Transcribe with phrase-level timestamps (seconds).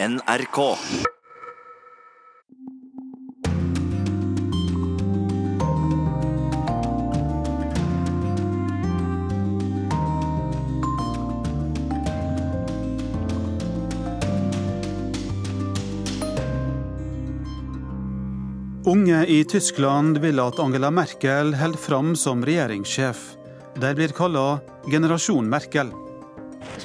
[0.00, 0.76] NRK.
[18.84, 23.32] Unge i Tyskland vil at Angela Merkel holder fram som regjeringssjef.
[23.74, 25.90] De blir kalla generasjon Merkel.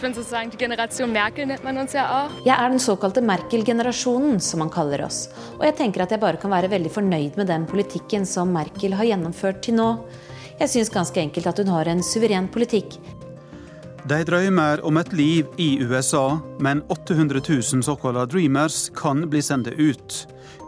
[0.04, 2.32] Bin sozusagen die Generation Merkel, nennt man uns ja auch.
[2.44, 5.30] Jeg er den såkalte Merkel-generasjonen, som man kaller oss.
[5.56, 8.98] Og jeg tenker at jeg bare kan være veldig fornøyd med den politikken som Merkel
[9.00, 9.86] har gjennomført til nå.
[10.60, 12.98] Jeg syns ganske enkelt at hun har en suveren politikk.
[14.04, 19.72] De drømmer om et liv i USA, men 800 000 såkalte dreamers kan bli sendt
[19.72, 20.18] ut.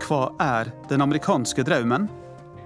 [0.06, 2.08] Hva er den amerikanske drømmen?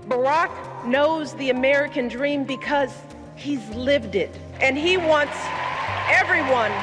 [0.06, 0.54] Barack
[0.86, 2.94] knows the American dream because
[3.36, 4.38] he's lived it.
[4.62, 5.34] And he wants
[6.10, 6.74] everyone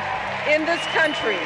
[0.55, 1.39] in this country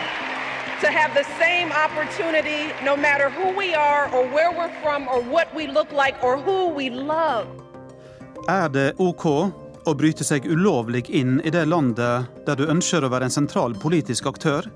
[0.81, 5.21] to have the same opportunity no matter who we are or where we're from or
[5.23, 7.47] what we look like or who we love.
[8.49, 9.27] Er det OK
[9.89, 13.77] å bryte seg ulovlig inn i det landet der du ønsker å være en sentral
[13.81, 14.69] politisk aktør?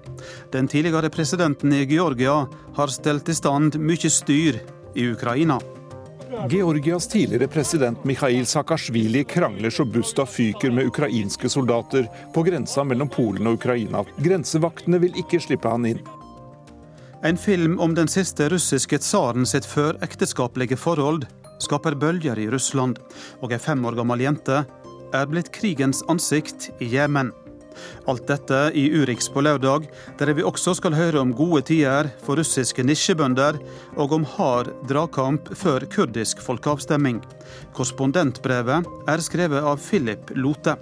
[0.52, 4.60] Den tidligere presidenten i Georgia har stelt i stand mye styr
[4.94, 5.60] i Ukraina.
[6.48, 13.08] Georgias tidligere president Mikhail Saakashvili krangler så busta fyker med ukrainske soldater på grensa mellom
[13.08, 14.04] Polen og Ukraina.
[14.18, 16.02] Grensevaktene vil ikke slippe han inn.
[17.24, 21.24] En film om den siste russiske tsaren sitt førekteskapelige forhold
[21.62, 22.98] skaper bølger i Russland,
[23.40, 24.64] og ei fem år gammel jente
[25.14, 27.32] er blitt krigens ansikt i Jemen.
[28.10, 32.40] Alt dette i Urix på lørdag, der vi også skal høre om gode tider for
[32.40, 33.60] russiske nisjebønder,
[33.96, 37.22] og om hard dragkamp før kurdisk folkeavstemning.
[37.76, 40.76] Korrespondentbrevet er skrevet av Philip Lote.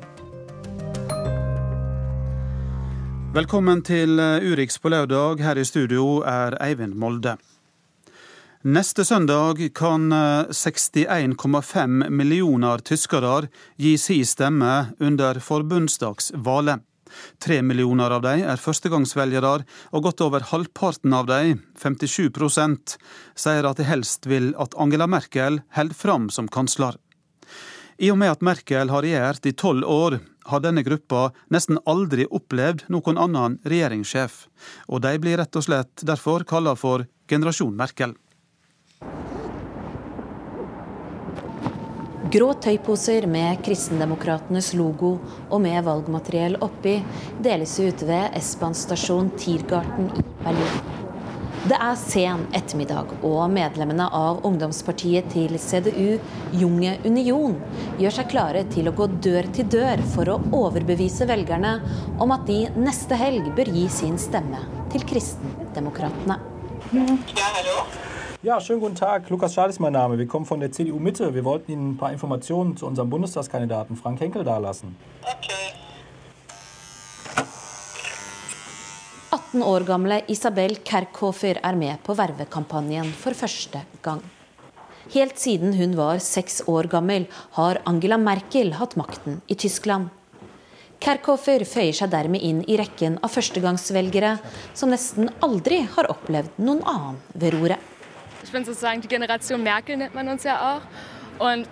[3.32, 5.40] Velkommen til Urix på lørdag.
[5.40, 7.38] Her i studio er Eivind Molde.
[8.62, 16.84] Neste søndag kan 61,5 millioner tyskere gi si stemme under forbundsdagsvalget.
[17.42, 22.95] Tre millioner av dem er førstegangsvelgere, og godt over halvparten av dem, 57%
[23.34, 26.94] sier at de helst vil at Angela Merkel holder fram som kansler.
[27.98, 32.30] I og med at Merkel har regjert i tolv år, har denne gruppa nesten aldri
[32.30, 34.44] opplevd noen annen regjeringssjef,
[34.86, 38.14] og de blir rett og slett derfor kalla for generasjon Merkel.
[42.33, 45.17] Grå tøyposer med Kristendemokratenes logo
[45.51, 46.95] og med valgmateriell oppi
[47.45, 50.79] deles ut ved S-Bahn stasjon Tiergarten i Berlin.
[51.62, 56.17] Det er sen ettermiddag, og medlemmene av ungdomspartiet til CDU,
[56.58, 57.58] Junge Union,
[58.01, 61.77] gjør seg klare til å gå dør til dør for å overbevise velgerne
[62.17, 64.64] om at de neste helg bør gi sin stemme
[64.95, 66.41] til Kristendemokratene.
[66.96, 67.85] Ja, hallo?
[68.45, 69.30] Ja, schönen guten Tag.
[69.30, 70.19] Lukas Schad ist mein Name.
[70.19, 71.33] Wir kommen von der CDU Mitte.
[71.33, 74.97] Wir wollten Ihnen ein paar Informationen zu unserem Bundestagskandidaten Frank Henkel dalassen.
[75.23, 75.70] Okay.
[79.30, 84.25] 18 år gamle Isabel Kerkhofer er med på vervekampanjen for første gang.
[85.14, 90.11] Helt siden hun var seks år gammel, har Angela Merkel hatt makten i Tyskland.
[90.98, 94.35] Kerkhofer føyer seg dermed inn i rekken av førstegangsvelgere
[94.74, 97.92] som nesten aldri har opplevd noen annen ved roret.
[98.42, 101.47] Ich bin sozusagen die Generation Merkel, nennt man uns ja auch.
[101.47, 101.69] Und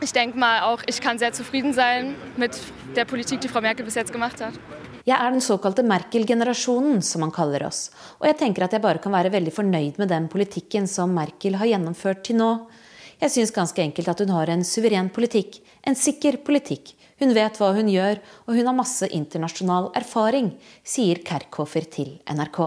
[0.00, 2.58] ich denke mal auch, ich kann sehr zufrieden sein mit
[2.96, 4.54] der Politik, die Frau Merkel bis jetzt gemacht hat.
[5.04, 7.90] Jeg er den såkalte Merkel-generasjonen, som man kaller oss.
[8.18, 11.56] Og jeg tenker at jeg bare kan være veldig fornøyd med den politikken som Merkel
[11.56, 12.50] har gjennomført til nå.
[13.20, 16.94] Jeg syns ganske enkelt at hun har en suveren politikk, en sikker politikk.
[17.20, 20.54] Hun vet hva hun gjør, og hun har masse internasjonal erfaring,
[20.84, 22.60] sier Kerkhofer til NRK.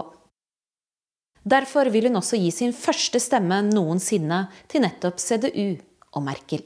[1.44, 5.76] Derfor vil hun også gi sin første stemme noensinne til nettopp CDU
[6.16, 6.64] og Merkel.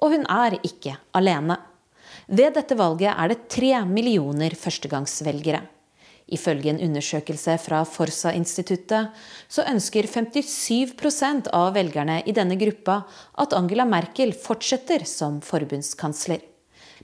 [0.00, 1.58] Og hun er ikke alene.
[2.28, 5.60] Ved dette valget er det tre millioner førstegangsvelgere.
[6.32, 9.12] Ifølge en undersøkelse fra Forsa-instituttet
[9.52, 13.02] så ønsker 57% av velgerne i denne gruppa
[13.36, 16.40] at Angela Merkel fortsetter som forbundskansler.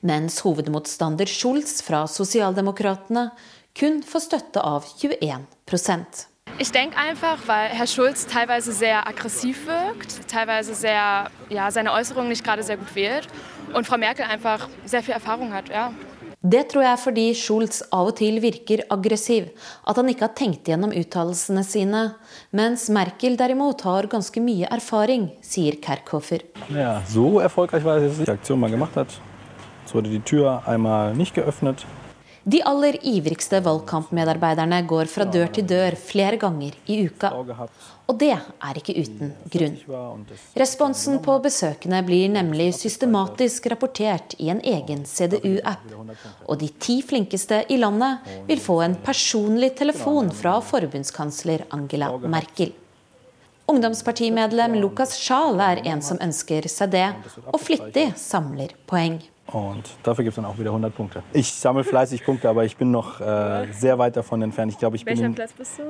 [0.00, 3.29] Mens hovedmotstander Schulz fra Sosialdemokratene
[3.76, 6.30] kun får støtte av 21
[6.61, 12.29] Ich denke einfach, weil Herr Schulz teilweise sehr aggressiv wirkt, teilweise sehr, ja, seine Äußerungen
[12.29, 13.29] nicht gerade sehr gut wählt
[13.73, 15.71] und Frau Merkel einfach sehr viel Erfahrung hat.
[15.71, 15.95] Ja.
[16.43, 19.49] Det tror jeg er fordi Schulz av og til virker aggressiv,
[19.89, 22.03] at han ikke har tenkt gjennom uttalelsene sine.
[22.53, 26.45] Mens Merkel derimot har ganske mye erfaring, sier Kerkhofer.
[26.69, 29.17] Ja, so erfolgreich war es jetzt nicht, die Aktion man gemacht hat.
[29.87, 31.87] Es wurde die Tür einmal nicht geöffnet.
[32.44, 37.31] De aller ivrigste valgkampmedarbeiderne går fra dør til dør flere ganger i uka.
[38.08, 39.76] Og det er ikke uten grunn.
[40.58, 45.84] Responsen på besøkende blir nemlig systematisk rapportert i en egen CDU-app.
[46.48, 52.72] Og de ti flinkeste i landet vil få en personlig telefon fra forbundskansler Angela Merkel.
[53.70, 57.06] Ungdomspartimedlem Lukas Schaal er en som ønsker seg det,
[57.52, 59.20] og flittig samler poeng.
[59.52, 61.23] Und dafür gibt es dann auch wieder 100 Punkte.
[61.32, 64.73] Ich sammle fleißig Punkte, aber ich bin noch äh, sehr weit davon entfernt.
[64.73, 65.37] Ich glaube, ich, bin in,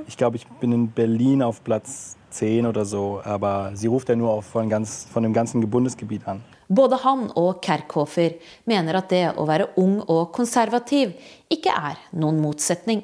[0.07, 4.17] ich, glaub, ich bin in Berlin auf Platz 10 oder so, aber sie ruft ja
[4.17, 6.43] nur auf von, ganz, von dem ganzen Bundesgebiet an.
[6.73, 11.17] Både han og Kerkhofer mener at det å være ung og konservativ
[11.51, 13.03] ikke er noen motsetning.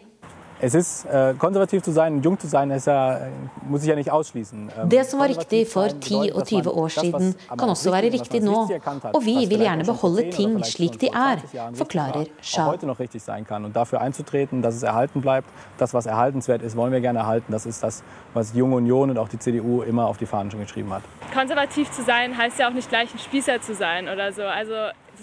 [0.58, 3.20] Es ist, äh, konservativ zu sein, jung zu sein, ja,
[3.69, 4.70] muss ich ja nicht ausschließen.
[4.81, 8.41] Ähm, det som var riktig for 10 og 20 år siden, kan også være riktig
[8.41, 8.69] nå.
[9.12, 11.37] Og vi vil gjerne beholde ting slik de er,
[11.75, 12.67] forklarer Shah.
[12.67, 13.64] heute noch richtig sein kann.
[13.64, 15.49] Und dafür einzutreten, dass es erhalten bleibt,
[15.79, 17.53] das, was erhaltenswert ist, wollen wir gerne erhalten.
[17.53, 20.61] Das ist das, was Junge Union und auch die CDU immer auf die Fahnen schon
[20.61, 21.03] geschrieben hat.
[21.35, 24.43] Konservativ zu sein heißt ja auch nicht gleich ein Spießer zu sein oder so.
[24.43, 24.73] Also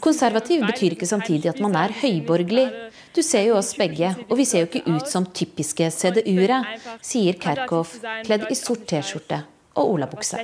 [0.04, 2.66] Konservativ betyr ikke samtidig at man er høyborgerlig.
[3.16, 6.60] Du ser jo oss begge, og vi ser jo ikke ut som typiske CDU-ere,
[7.00, 9.44] sier Kerkhoff, kledd i sort T-skjorte
[9.80, 10.44] og olabukse.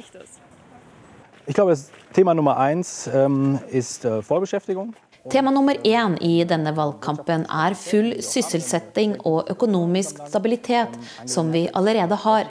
[2.14, 4.94] Tema nummer eins ähm, ist äh, Vollbeschäftigung.
[5.30, 10.96] Tema nummer én i denne valgkampen er full sysselsetting og økonomisk stabilitet,
[11.28, 12.48] som vi allerede har.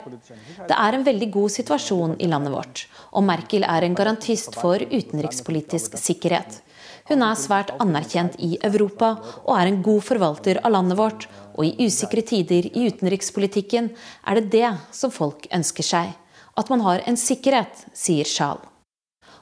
[0.69, 4.77] Det er en veldig god situasjon i landet vårt, og Merkel er en garantist for
[4.77, 6.61] utenrikspolitisk sikkerhet.
[7.09, 11.25] Hun er svært anerkjent i Europa og er en god forvalter av landet vårt.
[11.57, 13.89] Og i usikre tider i utenrikspolitikken
[14.29, 16.13] er det det som folk ønsker seg.
[16.53, 18.61] At man har en sikkerhet, sier Sjal.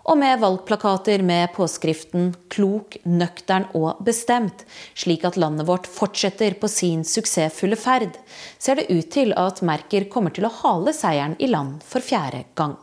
[0.07, 4.63] Og med valgplakater med påskriften 'klok, nøktern og bestemt',
[4.95, 8.15] slik at landet vårt fortsetter på sin suksessfulle ferd,
[8.57, 12.45] ser det ut til at Merker kommer til å hale seieren i land for fjerde
[12.55, 12.77] gang.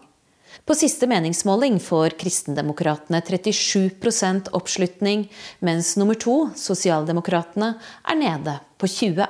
[0.64, 5.26] På siste meningsmåling får Kristendemokratene 37 oppslutning,
[5.58, 7.74] mens nummer to, Sosialdemokratene,
[8.06, 9.26] er nede på 20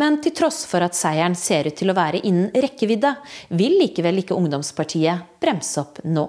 [0.00, 3.10] Men til tross for at seieren ser ut til å være innen rekkevidde,
[3.52, 6.28] vil likevel ikke ungdomspartiet bremse opp nå.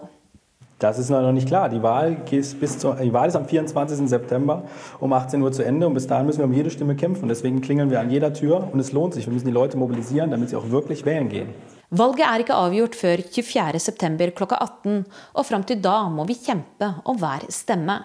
[0.82, 1.70] Das ist noch nicht klar.
[1.70, 4.10] Die Wahl, bis zu, die Wahl ist am 24.
[4.10, 4.64] September
[5.00, 7.30] um 18 Uhr zu Ende und bis dahin müssen wir um jede Stimme kämpfen.
[7.30, 9.28] Deswegen klingeln wir an jeder Tür und es lohnt sich.
[9.28, 11.50] Wir müssen die Leute mobilisieren, damit sie auch wirklich wählen gehen.
[11.92, 15.02] Valget er ikke avgjort før 24.9 klokka 18,
[15.36, 17.98] og fram til da må vi kjempe om hver stemme.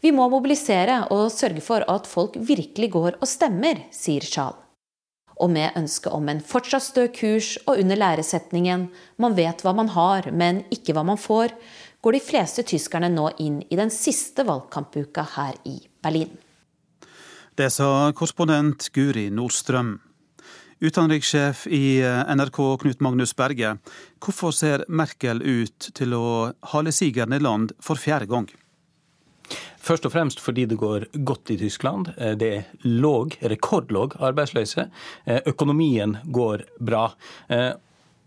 [0.00, 4.56] Vi må mobilisere og sørge for at folk virkelig går og stemmer, sier Sjal.
[5.36, 8.88] Og med ønske om en fortsatt stø kurs og under læresetningen
[9.18, 11.52] 'man vet hva man har, men ikke hva man får',
[12.02, 16.38] går de fleste tyskerne nå inn i den siste valgkampuka her i Berlin.
[17.54, 20.05] Det sa korrespondent Guri Nordstrøm.
[20.80, 23.78] Utenrikssjef i eh, NRK Knut Magnus Berge,
[24.20, 28.50] hvorfor ser Merkel ut til å hale sigeren i land for fjerde gang?
[29.86, 32.10] Først og fremst fordi det går godt i Tyskland.
[32.18, 34.88] Eh, det er låg, rekordlåg arbeidsløse.
[35.24, 37.08] Eh, økonomien går bra.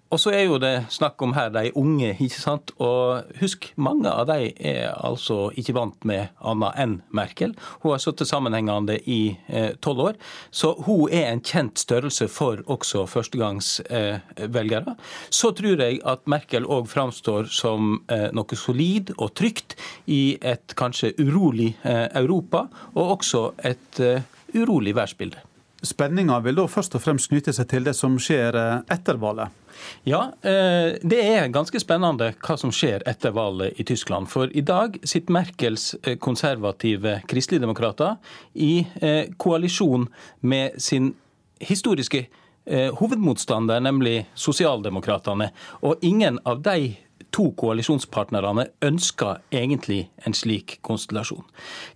[0.10, 2.72] Og så er jo det snakk om her de unge, ikke sant.
[2.82, 7.54] Og husk, mange av de er altså ikke vant med annet enn Merkel.
[7.84, 10.18] Hun har sittet sammenhengende i eh, tolv eh, år.
[10.50, 14.96] Så hun er en kjent størrelse for også førstegangsvelgere.
[14.96, 19.78] Eh, så tror jeg at Merkel òg framstår som eh, noe solid og trygt
[20.10, 24.26] i et kanskje urolig eh, Europa, og også et eh,
[24.58, 25.46] urolig verdensbilde.
[25.86, 28.58] Spenninga vil da først og fremst knytte seg til det som skjer
[28.92, 29.56] etter valget?
[30.04, 34.30] Ja, eh, det er ganske spennende hva som skjer etter valget i Tyskland.
[34.32, 38.18] For i dag sitter Merkels eh, konservative kristeligdemokrater
[38.56, 40.10] i eh, koalisjon
[40.42, 41.14] med sin
[41.60, 42.28] historiske
[42.70, 45.48] hovedmotstander, nemlig sosialdemokratene.
[45.82, 46.92] Og ingen av de
[47.36, 51.46] to koalisjonspartnerne ønsker egentlig en slik konstellasjon.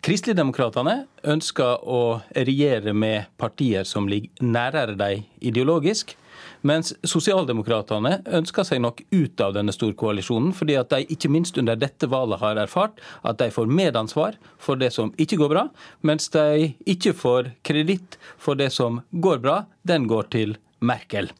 [0.06, 2.02] Kristeligdemokratene ønsker å
[2.36, 6.16] regjere med partier som ligger nærere dem ideologisk.
[6.64, 11.76] Mens sosialdemokratene ønsker seg nok ut av denne storkoalisjonen, fordi at de ikke minst under
[11.80, 15.66] dette valget har erfart at de får medansvar for det som ikke går bra,
[16.08, 19.64] mens de ikke får kreditt for det som går bra.
[19.84, 21.32] Den går til Merkel.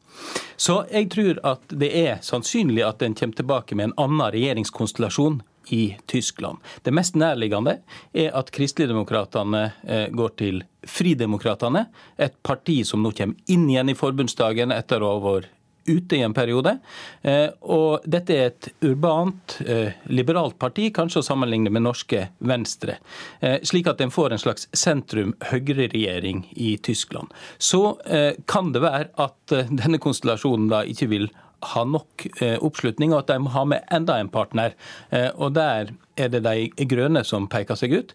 [0.56, 5.42] Så jeg tror at det er sannsynlig at en kommer tilbake med en annen regjeringskonstellasjon
[5.72, 6.58] i Tyskland.
[6.82, 7.78] Det mest nærliggende
[8.12, 11.86] er at kristeligdemokratene eh, går til Fridemokratene,
[12.20, 15.52] et parti som nå kommer inn igjen i forbundsdagen etter å ha vært
[15.86, 16.78] ute i en periode.
[17.22, 22.98] Eh, og dette er et urbant, eh, liberalt parti, kanskje å sammenligne med norske Venstre.
[23.40, 27.32] Eh, slik at en får en slags sentrum-høyre-regjering i Tyskland.
[27.58, 27.84] Så
[28.46, 31.28] kan det være at denne konstellasjonen da ikke vil
[31.62, 32.26] ha nok
[32.60, 34.74] oppslutning, og at de må ha med enda en partner.
[35.36, 38.14] Og der er det de grønne som peker seg ut.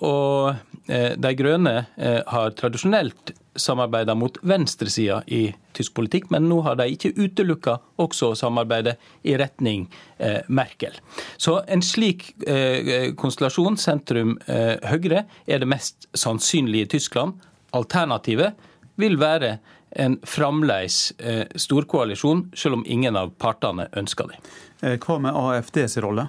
[0.00, 0.56] Og
[0.88, 1.86] de grønne
[2.26, 8.32] har tradisjonelt samarbeida mot venstresida i tysk politikk, men nå har de ikke utelukka også
[8.32, 8.96] å samarbeide
[9.28, 9.86] i retning
[10.18, 10.96] eh, Merkel.
[11.36, 17.40] Så en slik eh, konstellasjon, sentrum-høyre, eh, er det mest sannsynlige i Tyskland.
[17.76, 18.58] Alternativet
[19.00, 19.56] vil være
[19.96, 24.40] en fremdeles eh, storkoalisjon, selv om ingen av partene ønsker det.
[24.80, 26.28] Eh, hva med AFDs rolle?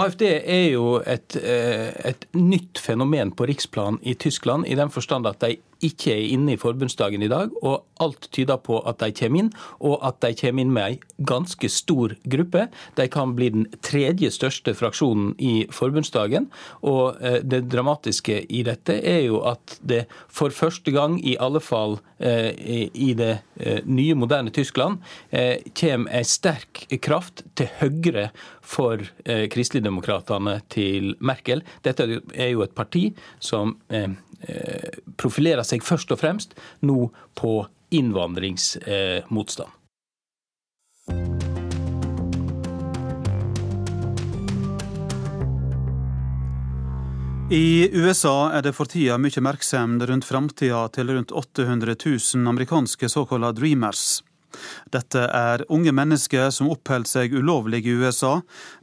[0.00, 5.26] AFD er jo et, eh, et, nytt fenomen på riksplan i Tyskland, i den forstand
[5.26, 9.12] at de ikke er inne i forbundsdagen i dag, og alt tyder på at de
[9.16, 12.66] kommer inn, og at de kommer inn med ei ganske stor gruppe.
[12.96, 16.48] De kan bli den tredje største fraksjonen i forbundsdagen.
[16.86, 21.60] Og eh, det dramatiske i dette er jo at det for første gang, i alle
[21.64, 22.52] fall eh,
[22.94, 25.00] i det eh, nye, moderne Tyskland,
[25.76, 28.30] kommer ei sterk kraft til høyre
[28.64, 31.62] for kristeligdemokratene til Merkel.
[31.84, 33.10] Dette er jo et parti
[33.42, 33.76] som
[35.20, 36.56] profilerer seg først og fremst
[36.86, 37.58] nå på
[37.90, 39.76] innvandringsmotstand.
[47.50, 53.08] I USA er det for tida mye oppmerksomhet rundt framtida til rundt 800 000 amerikanske
[53.10, 54.20] såkalte dreamers.
[54.94, 58.36] Dette er unge mennesker som oppholdt seg ulovlig i USA,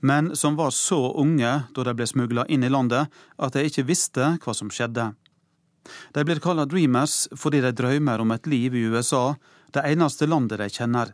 [0.04, 3.08] men som var så unge da de ble smugla inn i landet
[3.40, 5.14] at de ikke visste hva som skjedde.
[6.14, 9.36] De blir kalla dreamers fordi de drømmer om et liv i USA,
[9.74, 11.14] det eneste landet de kjenner.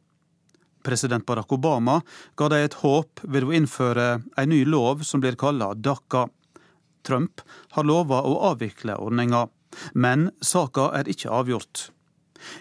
[0.84, 2.02] President Barack Obama
[2.36, 6.28] ga dem et håp ved å innføre en ny lov som blir kalla DACA.
[7.08, 7.42] Trump
[7.76, 9.48] har lova å avvikle ordninga,
[9.94, 11.90] men saka er ikke avgjort.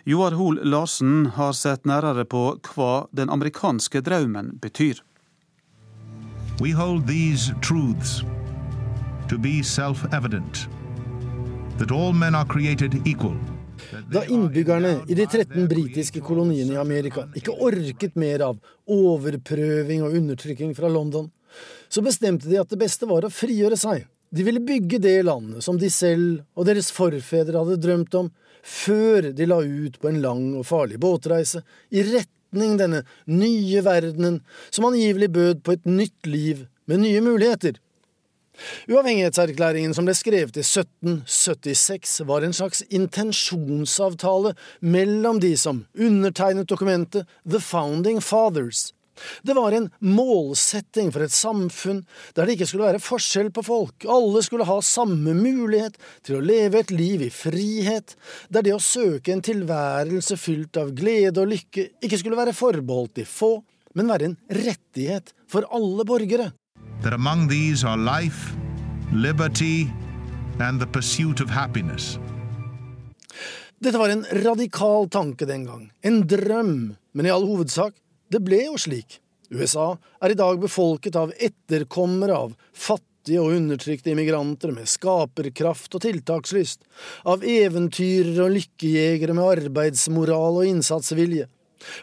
[0.07, 5.03] Joar Hoel Larsen har sett nærere på hva den amerikanske drømmen betyr.
[6.61, 8.23] We hold these truths
[9.29, 10.69] to be self-evident
[14.13, 18.59] da innbyggerne i de 13 britiske koloniene i Amerika ikke orket mer av
[18.91, 21.27] overprøving og undertrykking fra London,
[21.89, 24.07] så bestemte de at det beste var å frigjøre seg.
[24.33, 28.31] De ville bygge det landet som de selv og deres forfedre hadde drømt om,
[28.63, 34.39] før de la ut på en lang og farlig båtreise i retning denne nye verdenen
[34.71, 37.81] som angivelig bød på et nytt liv med nye muligheter.
[38.91, 47.29] Uavhengighetserklæringen som ble skrevet i 1776, var en slags intensjonsavtale mellom de som undertegnet dokumentet
[47.49, 48.91] The Founding Fathers.
[49.43, 52.01] Det var en målsetting for et samfunn
[52.35, 56.45] der det ikke skulle være forskjell på folk, alle skulle ha samme mulighet til å
[56.45, 58.17] leve et liv i frihet,
[58.49, 63.21] der det å søke en tilværelse fylt av glede og lykke ikke skulle være forbeholdt
[63.21, 63.59] de få,
[63.93, 66.51] men være en rettighet for alle borgere
[67.03, 68.55] that among these are life,
[69.13, 69.91] liberty
[70.61, 72.19] and the pursuit of happiness.
[73.79, 77.97] Dette var en radikal tanke den gang, en drøm, men i all hovedsak,
[78.31, 79.19] det ble jo slik.
[79.51, 86.05] USA er i dag befolket av etterkommere av fattige og undertrykte immigranter med skaperkraft og
[86.07, 86.87] tiltakslyst,
[87.27, 91.51] av eventyrere og lykkejegere med arbeidsmoral og innsatsvilje.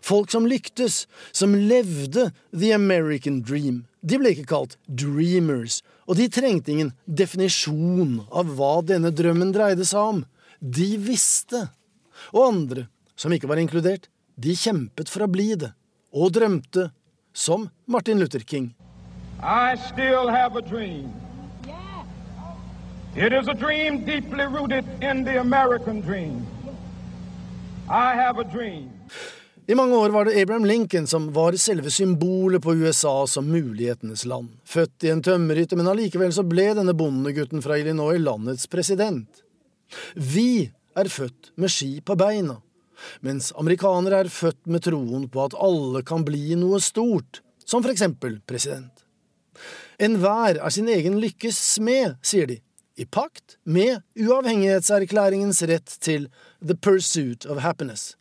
[0.02, 3.86] Folk som lyktes, som levde the American dream.
[4.02, 9.86] De ble ikke kalt dreamers, og de trengte ingen definisjon av hva denne drømmen dreide
[9.88, 10.22] seg om.
[10.60, 11.68] De visste.
[12.34, 12.88] Og andre,
[13.20, 14.08] som ikke var inkludert,
[14.40, 15.74] de kjempet for å bli det,
[16.16, 16.90] og drømte,
[17.34, 18.74] som Martin Luther King.
[19.42, 21.14] I still have a dream.
[23.16, 26.46] It is a dream deeply rooted in the American dream.
[27.90, 28.99] I have a dream.
[29.70, 34.26] I mange år var det Abraham Lincoln som var selve symbolet på USA som mulighetenes
[34.26, 34.50] land.
[34.66, 39.44] Født i en tømmerhytte, men allikevel så ble denne bondegutten fra Illinois landets president.
[40.16, 42.58] Vi er født med ski på beina,
[43.22, 47.94] mens amerikanere er født med troen på at alle kan bli noe stort, som for
[47.94, 49.06] eksempel president.
[50.02, 52.58] Enhver er sin egen lykkes smed, sier de,
[52.98, 56.26] i pakt med uavhengighetserklæringens rett til
[56.58, 58.16] the pursuit of happiness.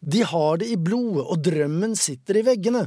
[0.00, 2.86] De har det i blodet, og drømmen sitter i veggene.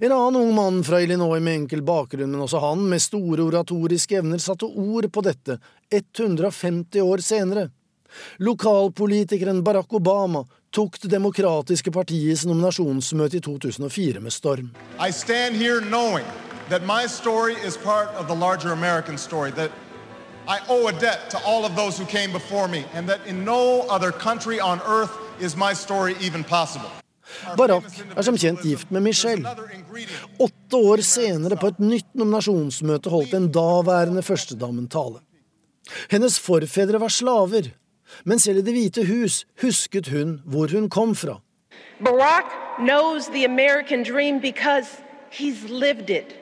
[0.00, 4.18] En annen ung mann fra Illinois med enkel bakgrunn, men også han med store oratoriske
[4.20, 5.58] evner, satte ord på dette
[5.94, 7.68] 150 år senere.
[8.38, 14.70] Lokalpolitikeren Barack Obama tok det demokratiske partiets nominasjonsmøte i 2004 med storm.
[14.98, 16.26] I stand here knowing
[16.68, 19.50] that my story is part of the larger American story.
[19.52, 19.70] That
[20.48, 23.44] I owe a debt to all of those who came before me, and that in
[23.44, 26.90] no other country on earth is my story even possible.
[27.56, 27.84] Barack
[28.16, 29.48] er som kjent gift med Michelle.
[30.38, 35.20] Åtte år senere, på et nytt nominasjonsmøte, holdt den daværende førstedamen tale.
[36.10, 37.70] Hennes forfedre var slaver,
[38.24, 41.40] men selv i Det hvite hus husket hun hvor hun kom fra.
[42.00, 46.36] Barack knows the American dream because he's lived it.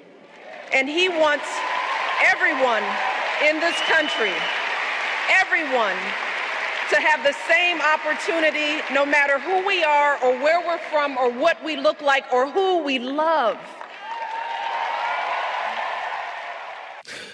[0.73, 1.49] And he wants
[2.33, 2.85] everyone
[3.49, 4.35] in this country,
[5.43, 5.99] everyone
[6.93, 11.29] to have the same opportunity no matter who we are or where we're from or
[11.45, 13.59] what we look like or who we love.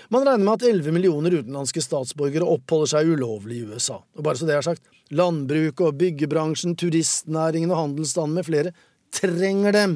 [0.09, 3.97] Man regner med at 11 millioner utenlandske statsborgere oppholder seg ulovlig i USA.
[4.17, 8.73] Og bare så det er sagt, landbruket og byggebransjen, turistnæringen og handelsstanden med flere
[9.21, 9.95] trenger dem.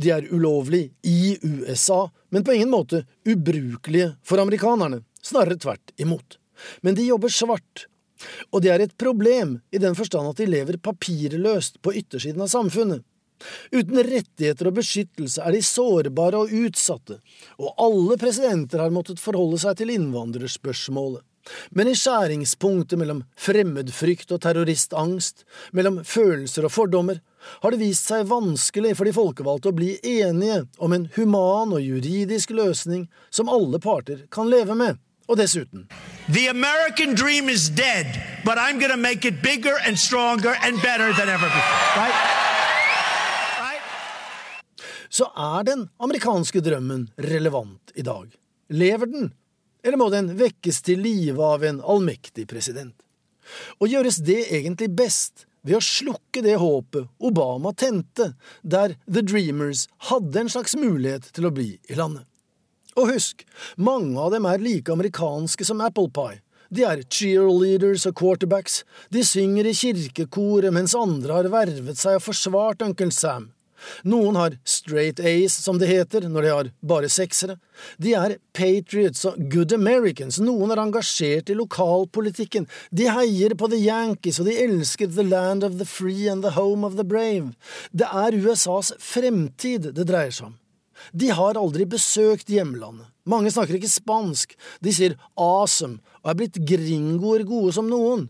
[0.00, 5.02] De er ulovlige i USA, men på ingen måte ubrukelige for amerikanerne.
[5.20, 6.38] Snarere tvert imot.
[6.80, 7.86] Men de jobber svart,
[8.52, 12.52] og det er et problem i den forstand at de lever papirløst på yttersiden av
[12.52, 13.04] samfunnet.
[13.74, 17.18] Uten rettigheter og beskyttelse er de sårbare og utsatte,
[17.58, 21.24] og alle presidenter har måttet forholde seg til innvandrerspørsmålet.
[21.76, 25.42] Men i skjæringspunktet mellom fremmedfrykt og terroristangst,
[25.76, 27.18] mellom følelser og fordommer,
[27.60, 31.84] har det vist seg vanskelig for de folkevalgte å bli enige om en human og
[31.84, 34.96] juridisk løsning som alle parter kan leve med.
[35.28, 35.88] Og dessuten
[36.28, 38.06] The American dream is dead,
[38.44, 41.80] but I'm gonna make it bigger and stronger and better than ever before.
[41.96, 42.34] Right?
[45.14, 48.32] Så er den amerikanske drømmen relevant i dag?
[48.68, 49.32] Lever den?
[49.84, 52.96] Eller må den vekkes til live av en allmektig president?
[53.78, 59.86] Og gjøres det egentlig best ved å slukke det håpet Obama tente, der The Dreamers
[60.10, 62.26] hadde en slags mulighet til å bli i landet?
[62.94, 63.42] Og husk,
[63.76, 66.40] mange av dem er like amerikanske som Apple Pie.
[66.74, 68.82] De er cheerleaders og quarterbacks,
[69.14, 73.50] de synger i kirkekoret mens andre har vervet seg og forsvart Uncle Sam.
[74.08, 77.58] Noen har straight A's, som det heter, når de har bare seksere.
[78.00, 82.68] De er patriots og good Americans, noen er engasjert i lokalpolitikken.
[82.90, 86.54] De heier på the Yankees, og de elsker the land of the free and the
[86.56, 87.52] home of the brave.
[87.92, 90.58] Det er USAs fremtid det dreier seg om.
[91.12, 93.10] De har aldri besøkt hjemlandet.
[93.28, 94.54] Mange snakker ikke spansk.
[94.84, 98.28] De sier awesome og er blitt gringoer gode som noen.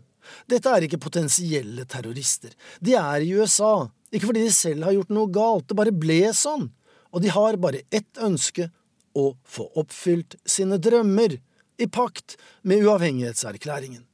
[0.49, 2.55] Dette er ikke potensielle terrorister.
[2.81, 6.23] De er i USA, ikke fordi de selv har gjort noe galt, det bare ble
[6.33, 6.71] sånn.
[7.13, 8.71] Og de har bare ett ønske–
[9.15, 11.39] å få oppfylt sine drømmer,
[11.77, 14.05] i pakt med uavhengighetserklæringen.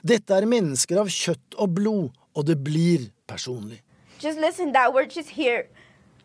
[0.00, 3.82] Dette er mennesker av kjøtt og blod, og det blir personlig.
[4.20, 5.66] Just listen that we're just here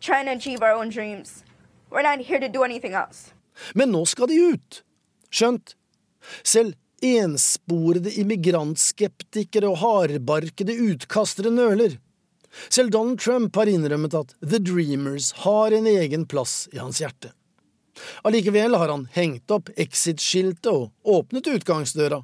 [0.00, 1.44] trying to achieve our own dreams.
[3.74, 4.82] Men nå skal de ut.
[5.32, 5.74] Skjønt,
[6.42, 11.98] selv ensporede immigrantskeptikere og hardbarkede utkastere nøler.
[12.68, 17.32] Selv Donald Trump har innrømmet at The Dreamers har en egen plass i hans hjerte.
[18.26, 22.22] Allikevel har han hengt opp exit-skiltet og åpnet utgangsdøra.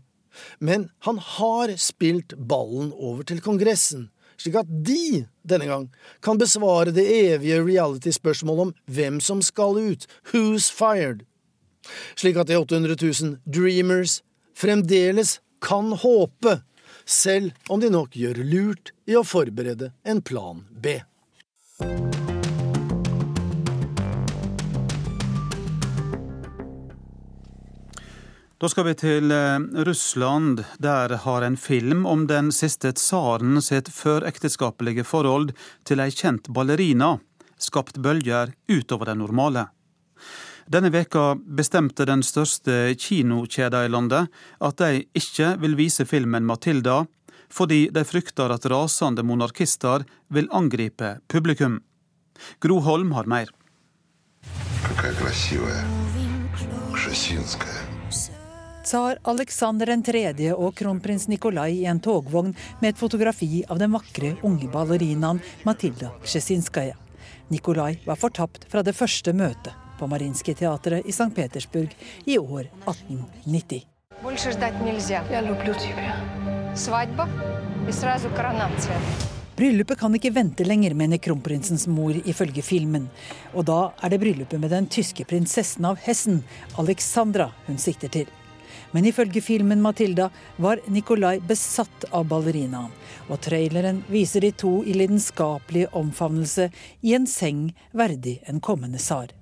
[0.59, 4.09] Men han har spilt ballen over til Kongressen,
[4.40, 5.87] slik at de denne gang
[6.25, 11.25] kan besvare det evige reality-spørsmålet om hvem som skal ut, who's fired,
[12.16, 14.23] slik at de 800 000 dreamers
[14.57, 16.61] fremdeles kan håpe,
[17.05, 21.01] selv om de nok gjør lurt i å forberede en plan B.
[28.60, 30.65] Da skal vi til eh, Russland.
[30.84, 35.54] Der har en film om den siste tsaren sitt førekteskapelige forhold
[35.88, 37.18] til ei kjent ballerina
[37.60, 39.68] skapt bølger utover det normale.
[40.70, 44.30] Denne veka bestemte den største kinokjeda i landet
[44.62, 47.06] at de ikke vil vise filmen Matilda,
[47.50, 51.80] fordi de frykter at rasende monarkister vil angripe publikum.
[52.62, 53.50] Gro Holm har mer.
[54.84, 55.84] Какая красивая,
[58.85, 60.53] Tsar Aleksander 3.
[60.53, 62.51] og kronprins Nikolai i en togvogn
[62.83, 66.99] med et fotografi av den vakre unge ballerinaen Matilda Kjesinskaja.
[67.49, 71.31] Nikolai var fortapt fra det første møtet på Marinske teatret i St.
[71.33, 71.97] Petersburg
[72.29, 73.88] i år 1890.
[79.57, 83.09] Bryllupet kan ikke vente lenger, mener kronprinsens mor ifølge filmen.
[83.57, 86.42] Og da er det bryllupet med den tyske prinsessen av Hessen,
[86.77, 88.29] Alexandra, hun sikter til.
[88.95, 92.93] Men ifølge filmen 'Matilda' var Nikolai besatt av ballerinaen.
[93.29, 96.69] Og traileren viser de to i lidenskapelig omfavnelse
[97.03, 99.35] i en seng verdig en kommende tsar.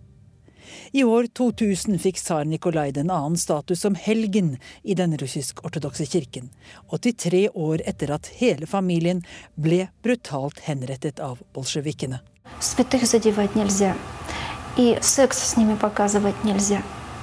[0.93, 6.49] I år 2000 fikk tsar Nikolai den annen status som helgen i den russisk-ortodokse kirken.
[6.89, 9.21] 83 år etter at hele familien
[9.55, 12.23] ble brutalt henrettet av bolsjevikene.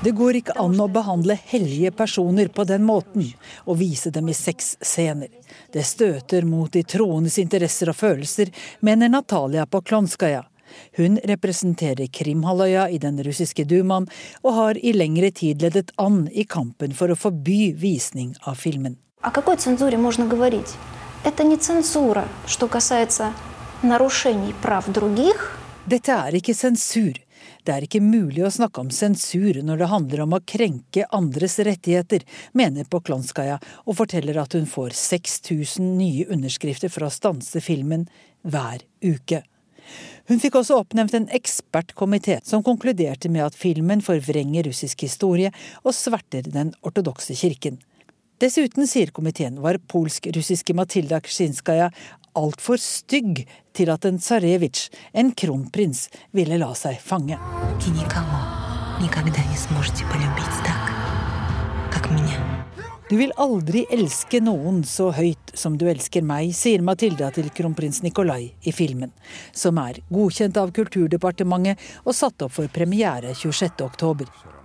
[0.03, 3.25] Det går ikke an å behandle hellige personer på den måten
[3.65, 5.27] og vise dem i sexscener.
[5.73, 8.47] Det støter mot de troendes interesser og følelser,
[8.79, 10.45] mener Natalia Poklonskaja.
[10.95, 14.07] Hun representerer Krimhalvøya i den russiske dumaen,
[14.39, 18.95] og har i lengre tid ledet an i kampen for å forby visning av filmen.
[25.89, 27.19] Dette er ikke sensur.
[27.65, 31.59] Det er ikke mulig å snakke om sensur når det handler om å krenke andres
[31.65, 32.23] rettigheter,
[32.57, 38.07] mener Poklonskaja, og forteller at hun får 6000 nye underskrifter for å stanse filmen
[38.47, 39.43] hver uke.
[40.29, 45.49] Hun fikk også oppnevnt en ekspertkomité som konkluderte med at filmen forvrenger russisk historie
[45.81, 47.79] og sverter den ortodokse kirken.
[48.39, 51.89] Dessuten, sier komiteen, var polsk-russiske Matilda Ksjinskaja
[52.39, 53.43] altfor stygg
[53.75, 57.37] til at en tsarevitsj, en kronprins, ville la seg fange.
[63.09, 68.03] Du vil aldri elske noen så høyt som du elsker meg, sier Matilda til kronprins
[68.05, 69.09] Nikolai i filmen,
[69.49, 74.58] som er godkjent av Kulturdepartementet og satt opp for premiere 26.10.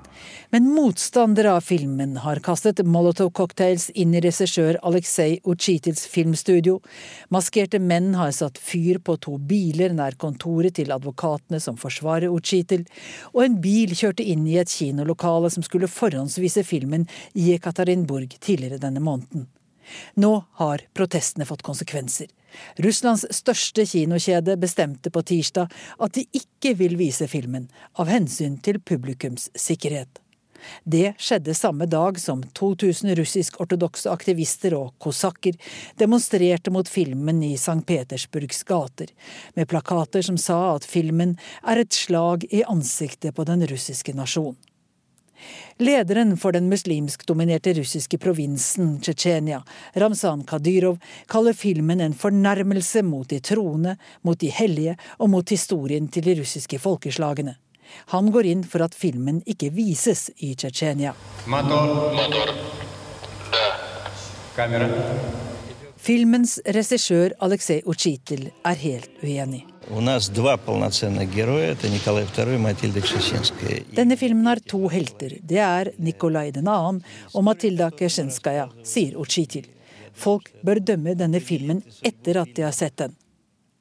[0.54, 6.78] Men motstandere av filmen har kastet molotov-cocktails inn i regissør Aleksej Utsjitils filmstudio.
[7.34, 12.86] Maskerte menn har satt fyr på to biler nær kontoret til advokatene som forsvarer Utsjitil,
[13.34, 18.82] og en bil kjørte inn i et kinolokale som skulle forhåndsvise filmen i Ekaterinburg tidligere
[18.82, 19.48] denne måneden.
[20.16, 22.30] Nå har protestene fått konsekvenser.
[22.84, 28.80] Russlands største kinokjede bestemte på tirsdag at de ikke vil vise filmen, av hensyn til
[28.80, 30.20] publikums sikkerhet.
[30.84, 35.56] Det skjedde samme dag som 2000 russisk-ortodokse aktivister og kosakker
[36.00, 37.82] demonstrerte mot filmen i St.
[37.86, 39.10] Petersburgs gater,
[39.54, 44.56] med plakater som sa at filmen er et slag i ansiktet på den russiske nasjon.
[45.78, 49.62] Lederen for den muslimsk-dominerte russiske provinsen Tsjetsjenia,
[49.94, 56.08] Ramzan Kadyrov, kaller filmen en fornærmelse mot de troende, mot de hellige og mot historien
[56.08, 57.56] til de russiske folkeslagene.
[58.14, 61.14] Han går inn for at filmen ikke vises i Tsjetsjenia.
[66.04, 69.64] Filmens regissør Aleksej Utsjitil er helt uenig.
[73.96, 75.36] Denne filmen har to helter.
[75.42, 76.76] Det er Nikolai 2.
[77.34, 79.66] og Matilda Kesjenskaja, sier Utsjitil.
[80.14, 83.16] Folk bør dømme denne filmen etter at de har sett den.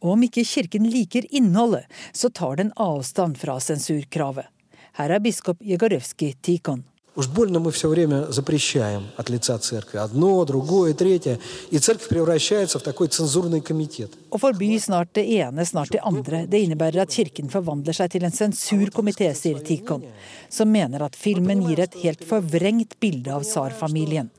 [0.03, 4.49] Og om ikke kirken liker innholdet, så tar den avstand fra sensurkravet.
[4.97, 6.83] Her er biskop Jegorevskij Tikon.
[7.16, 9.98] Уж больно мы все время запрещаем от лица церкви.
[9.98, 11.40] Одно, другое, третье.
[11.70, 14.12] И церковь превращается в такой цензурный комитет.
[14.30, 18.22] Å forby snart det ene, snart det andre, det innebærer at kirken forvandler seg til
[18.22, 20.04] en sensurkomité, sier Tikon,
[20.48, 24.30] som mener at filmen gir et helt forvrengt bilde av tsarfamilien.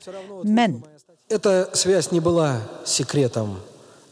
[0.45, 0.79] Men
[1.29, 3.59] Эта связь не была секретом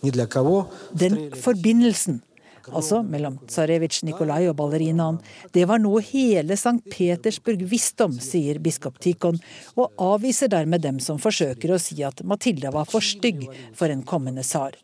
[0.03, 2.21] den forbindelsen,
[2.70, 5.18] altså mellom tsarevitsj Nikolai og ballerinaen,
[5.54, 6.78] det var noe hele St.
[6.92, 9.40] Petersburg visste om, sier biskop Tikon,
[9.74, 14.04] og avviser dermed dem som forsøker å si at Matilda var for stygg for en
[14.06, 14.76] kommende tsar.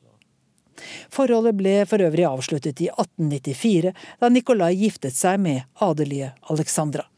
[1.10, 7.08] Forholdet ble for øvrig avsluttet i 1894, da Nikolai giftet seg med adelige Alexandra.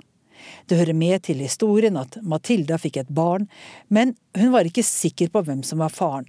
[0.66, 3.48] Det hører med til historien at Matilda fikk et barn,
[3.88, 6.28] men hun var ikke sikker på hvem som var faren.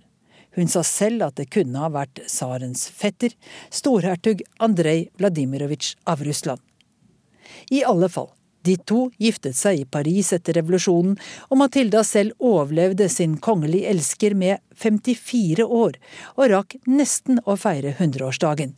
[0.55, 3.31] Hun sa selv at det kunne ha vært tsarens fetter,
[3.71, 6.59] storhertug Andrej Vladimirovitsj av Russland.
[7.71, 8.29] I alle fall,
[8.61, 11.15] de to giftet seg i Paris etter revolusjonen,
[11.49, 15.97] og Matilda selv overlevde sin kongelige elsker med 54 år,
[16.37, 18.75] og rakk nesten å feire hundreårsdagen.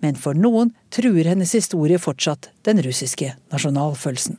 [0.00, 4.38] Men for noen truer hennes historie fortsatt den russiske nasjonalfølelsen.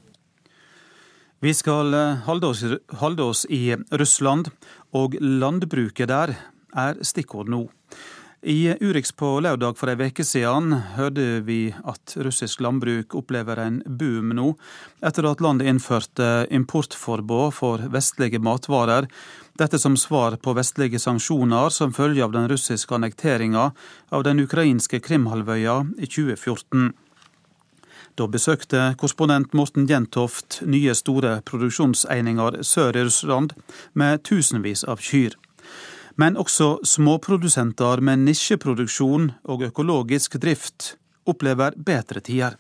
[1.42, 1.96] Vi skal
[2.28, 2.62] holde oss,
[3.02, 4.52] holde oss i Russland,
[4.94, 6.36] og landbruket der
[6.78, 7.66] er stikkord nå.
[8.42, 13.76] I Urix på lørdag for ei veke siden hørte vi at russisk landbruk opplever en
[13.86, 14.48] boom nå,
[15.06, 19.06] etter at landet innførte importforbud for vestlige matvarer.
[19.62, 23.68] Dette som svar på vestlige sanksjoner som følge av den russiske annekteringa
[24.10, 26.90] av den ukrainske Krimhalvøya i 2014.
[28.18, 33.54] Da besøkte korrespondent Morten Jentoft nye store produksjonseininger sør i Russland
[33.94, 35.38] med tusenvis av kyr.
[36.16, 40.96] Men også småprodusenter med nisjeproduksjon og økologisk drift
[41.26, 42.58] opplever bedre tider.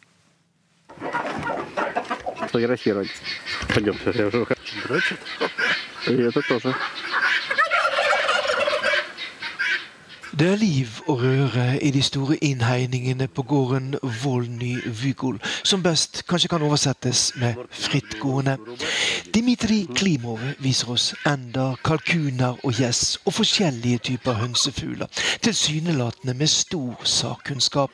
[10.39, 16.23] Det er liv og røre i de store innhegningene på gården Volny Vygol, som best
[16.27, 18.55] kanskje kan oversettes med frittgående.
[19.33, 25.11] Dimitri Klimov viser oss ender, kalkuner og gjess og forskjellige typer hønsefugler,
[25.43, 27.91] tilsynelatende med stor sakkunnskap.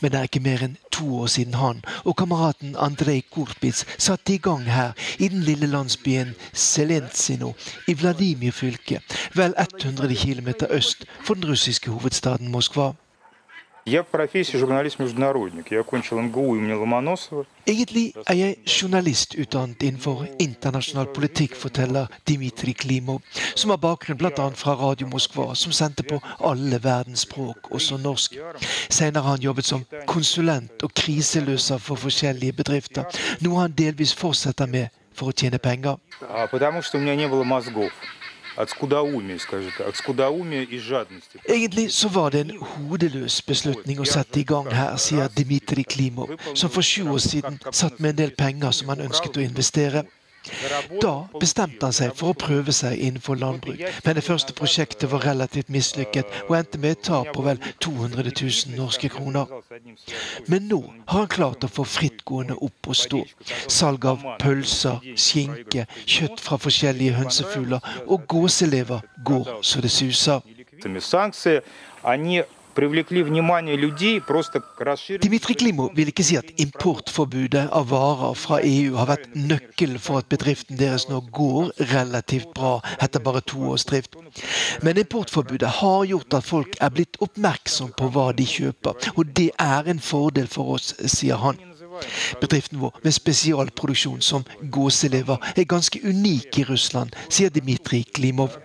[0.00, 4.34] Men det er ikke mer enn to år siden han og kameraten Andrej Kurpic satte
[4.34, 7.52] i gang her i den lille landsbyen Selentsino
[7.88, 9.02] i Vladimir-fylket,
[9.34, 12.92] vel 100 km øst for den russiske hovedstaden Moskva.
[13.87, 15.71] Я по профессии журналист-международник.
[15.71, 17.45] Я окончил МГУ имени Ломоносова.
[17.65, 23.21] Egentlig er jeg journalist utdannet innenfor internasjonal politikk, forteller Dmitrij Klimov,
[23.55, 24.49] som har bakgrunn bl.a.
[24.55, 28.35] fra Radio Moskva, som sendte på alle verdens språk, også norsk.
[28.89, 33.07] Senere har han jobbet som konsulent og kriseløser for forskjellige bedrifter,
[33.39, 35.95] noe han delvis fortsetter med for å tjene penger.
[36.51, 37.91] Потому что у меня не было мозгов.
[41.48, 46.34] Egentlig så var det en hodeløs beslutning å sette i gang her, sier Dmitrij Klimov,
[46.54, 50.04] som for sju år siden satt med en del penger som han ønsket å investere.
[51.02, 55.24] Da bestemte han seg for å prøve seg innenfor landbruk, men det første prosjektet var
[55.26, 59.46] relativt mislykket og endte med et tap på vel 200 000 norske kroner.
[60.50, 63.22] Men nå har han klart å få frittgående opp og stå.
[63.70, 70.42] Salg av pølser, skinke, kjøtt fra forskjellige hønsefugler og gåselever går så det suser.
[75.22, 80.22] Dimitri Klimo vil ikke si at importforbudet av varer fra EU har vært nøkkelen for
[80.22, 84.16] at bedriften deres nå går relativt bra etter bare to års drift.
[84.80, 89.50] Men importforbudet har gjort at folk er blitt oppmerksom på hva de kjøper, og det
[89.60, 91.60] er en fordel for oss, sier han.
[92.40, 98.56] Bedriften vår med spesialproduksjon som gåselever er ganske unik i Russland, sier Dmitrij Klimov.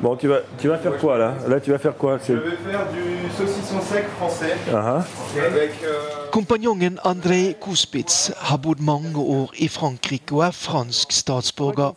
[0.00, 2.56] Bon, tu vas, tu vas faire quoi là Là, tu vas faire quoi Je vais
[2.70, 4.56] faire du saucisson sec français.
[4.68, 5.02] Uh -huh.
[5.46, 6.30] Avec, uh...
[6.30, 11.92] Kompanjongen André Kospitz har bodd mange år i Frankrike og er fransk statsborger.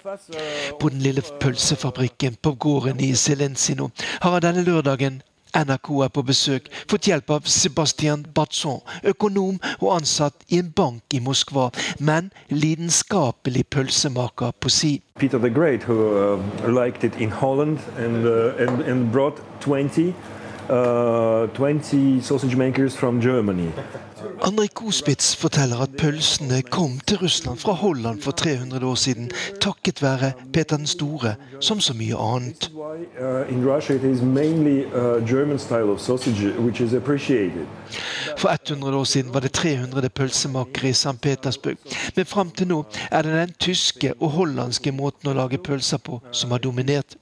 [0.80, 3.90] På den lille pølsefabrikken på gården i Selensino
[4.22, 5.22] har han denne lørdagen
[5.54, 11.14] NRK er på besøk, fått hjelp av Sebastian Batson, økonom og ansatt i en bank
[11.14, 14.94] i Moskva, men lidenskapelig pølsemaker på si.
[15.20, 20.14] Peter the Great, who uh, liked it in Holland and, uh, and, and brought 20,
[20.70, 23.72] uh, 20 sausage makers from Germany.
[24.42, 29.32] Andrej Kospitz forteller at pølsene kom til Russland fra Holland for 300 år siden,
[29.62, 32.70] takket være Peter den store, som så mye annet.
[38.38, 41.22] For 100 år siden var det 300 pølsemakere i St.
[41.22, 41.78] Petersburg,
[42.16, 46.22] men fram til nå er det den tyske og hollandske måten å lage pølser på
[46.32, 47.18] som har dominert.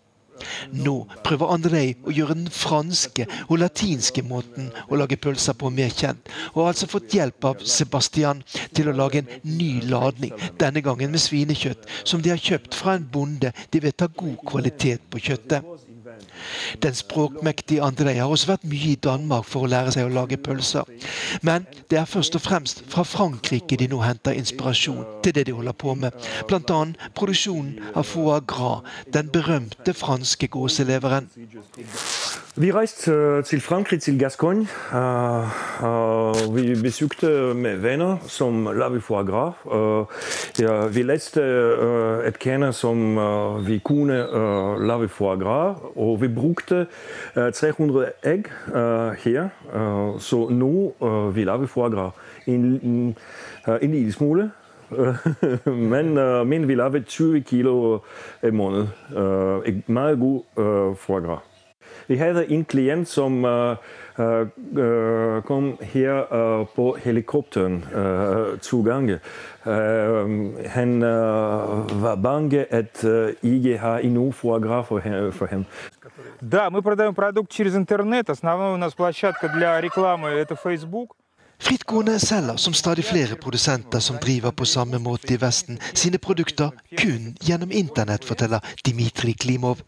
[0.74, 5.94] Nå prøver Andrej å gjøre den franske og latinske måten å lage pølser på mer
[5.94, 8.44] kjent, og har altså fått hjelp av Sebastian
[8.76, 12.98] til å lage en ny ladning, denne gangen med svinekjøtt, som de har kjøpt fra
[12.98, 15.91] en bonde de vet har god kvalitet på kjøttet.
[16.84, 20.40] Den språkmektige André har også vært mye i Danmark for å lære seg å lage
[20.42, 20.88] pølser.
[21.42, 25.56] Men det er først og fremst fra Frankrike de nå henter inspirasjon til det de
[25.58, 26.16] holder på med.
[26.50, 26.82] Bl.a.
[27.18, 31.30] produksjonen av foie gras, den berømte franske gåseleveren.
[32.56, 34.68] Vi reiste øh, til Frankrike, til Gascogne.
[34.92, 34.98] Uh,
[35.84, 39.54] uh, vi besøkte med venner som lager foie gras.
[40.96, 41.42] Vi leste
[42.28, 43.16] et kjenne som
[43.68, 44.18] vi kunne
[44.88, 45.78] lage foie gras.
[45.96, 46.88] Og vi brukte
[47.36, 48.44] 300 egg
[49.24, 49.50] her.
[50.20, 50.94] så nå
[51.32, 52.12] vi lager foie gras
[52.48, 53.16] en,
[53.82, 54.52] en liten smule.
[55.94, 56.14] men,
[56.48, 58.00] men vi lager 20 kilo
[58.44, 58.88] i måned.
[59.88, 60.44] meget god
[60.96, 61.51] foie gras.
[62.12, 63.46] Ik had een cliënt som
[65.44, 66.26] kom hier
[66.74, 67.84] på helikopteren
[68.60, 69.22] toegangen.
[70.68, 71.00] Han
[72.02, 73.04] var bang dat
[73.40, 75.66] ik genoeg foie voor hem.
[76.40, 78.30] Да, мы продаем продукт через интернет.
[78.30, 81.16] Основная у нас площадка для рекламы– это Facebook.
[81.62, 86.72] Frittgående selger, som stadig flere produsenter som driver på samme måte i Vesten, sine produkter
[86.98, 89.84] kun gjennom internett, forteller Dmitrij Klimov.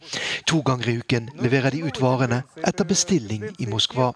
[0.48, 4.14] To ganger i uken leverer de ut varene etter bestilling i Moskva.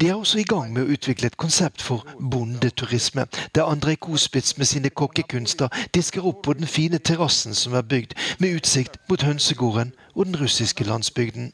[0.00, 4.56] De er også i gang med å utvikle et konsept for bondeturisme, der Andrej Kospitz
[4.58, 9.22] med sine kokkekunster disker opp på den fine terrassen som er bygd med utsikt mot
[9.22, 11.52] hønsegården og den russiske landsbygden.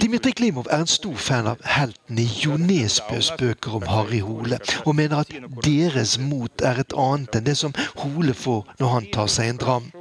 [0.00, 4.58] Dimitri Klimov er en stor fan av helten i Jo Nesbøs bøker om Harry Hole,
[4.86, 9.12] og mener at deres mot er et annet enn det som Hole får når han
[9.12, 9.92] tar seg en dram.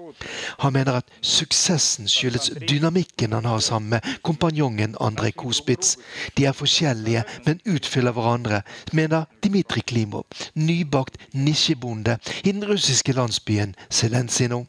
[0.64, 5.98] Han mener at suksessen skyldes dynamikken han har sammen med kompanjongen Andrej Kospitz.
[6.38, 8.62] De er forskjellige, men utfyller hverandre,
[8.94, 14.66] mener Dmitrij Klimov, nybakt nisjebonde i den russiske landsbyen Selensino.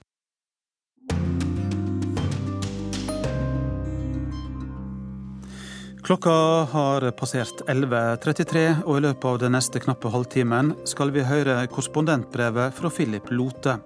[6.05, 6.31] Klokka
[6.69, 12.77] har passert 11.33, og i løpet av den neste knappe halvtimen skal vi høre korrespondentbrevet
[12.77, 13.79] fra Philip Lote.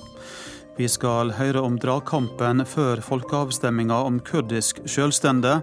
[0.78, 5.56] Vi skal høre om dragkampen før folkeavstemminga om kurdisk sjølstende,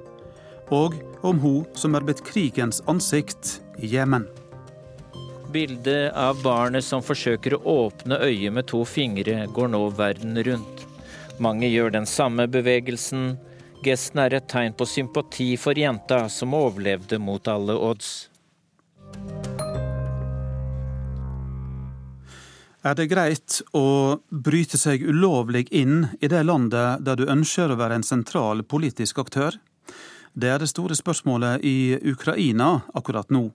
[0.75, 4.25] og om hun som er blitt krigens ansikt i Jemen.
[5.55, 10.83] Bildet av barnet som forsøker å åpne øyet med to fingre, går nå verden rundt.
[11.39, 13.37] Mange gjør den samme bevegelsen.
[13.87, 18.25] Gesten er et tegn på sympati for jenta som overlevde mot alle odds.
[22.85, 27.77] Er det greit å bryte seg ulovlig inn i det landet der du ønsker å
[27.79, 29.57] være en sentral politisk aktør?
[30.37, 33.47] Det er det store spørsmålet i Ukraina akkurat nå.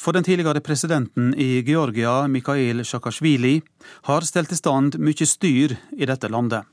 [0.00, 3.58] For den tidligere presidenten i Georgia, Mikhail Sjakasjvili,
[4.08, 6.64] har stelt i stand mye styr i dette landet.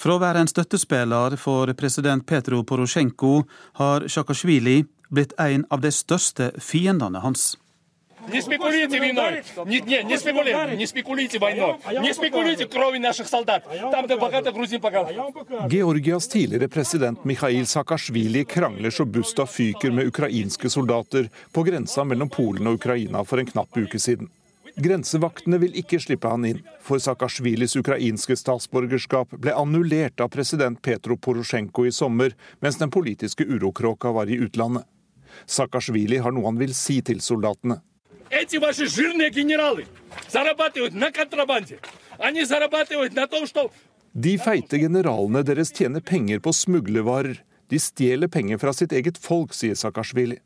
[0.00, 3.42] Fra å være en støttespiller for president Petro Porosjenko
[3.82, 4.80] har Sjakasjvili
[5.12, 7.52] blitt en av de største fiendene hans.
[8.29, 9.43] Не спекулируйте войной.
[9.65, 11.75] Не, не, не спекулируйте, не спекулируйте войной.
[12.01, 13.63] Не спекулируйте кровью наших солдат.
[13.91, 14.81] Там det богато грузин
[15.69, 22.29] Georgias tidligere president Mikhail Saakashvili krangler så busta fyker med ukrainske soldater på grensa mellom
[22.29, 24.29] Polen og Ukraina for en knapp uke siden.
[24.75, 31.17] Grensevaktene vil ikke slippe han inn, for Saakashvilis ukrainske statsborgerskap ble annullert av president Petro
[31.17, 34.85] Porosjenko i sommer, mens den politiske urokråka var i utlandet.
[35.45, 37.81] Saakashvili har noe han vil si til soldatene.
[38.31, 39.85] Эти ваши жирные генералы
[40.29, 41.79] зарабатывают на контрабанде.
[42.17, 43.71] Они зарабатывают на том, что
[44.13, 47.43] De feite generalene deres tjener penger på smuglervarer.
[47.69, 50.41] De stjeler penger fra sitt eget folk, sier Saakashvili.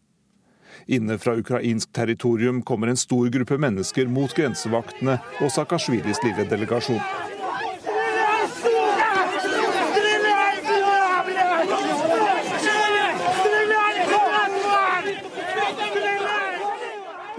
[0.87, 7.01] Inne fra ukrainsk territorium kommer en stor gruppe mennesker mot grensevaktene og Saakashvilis lille delegasjon.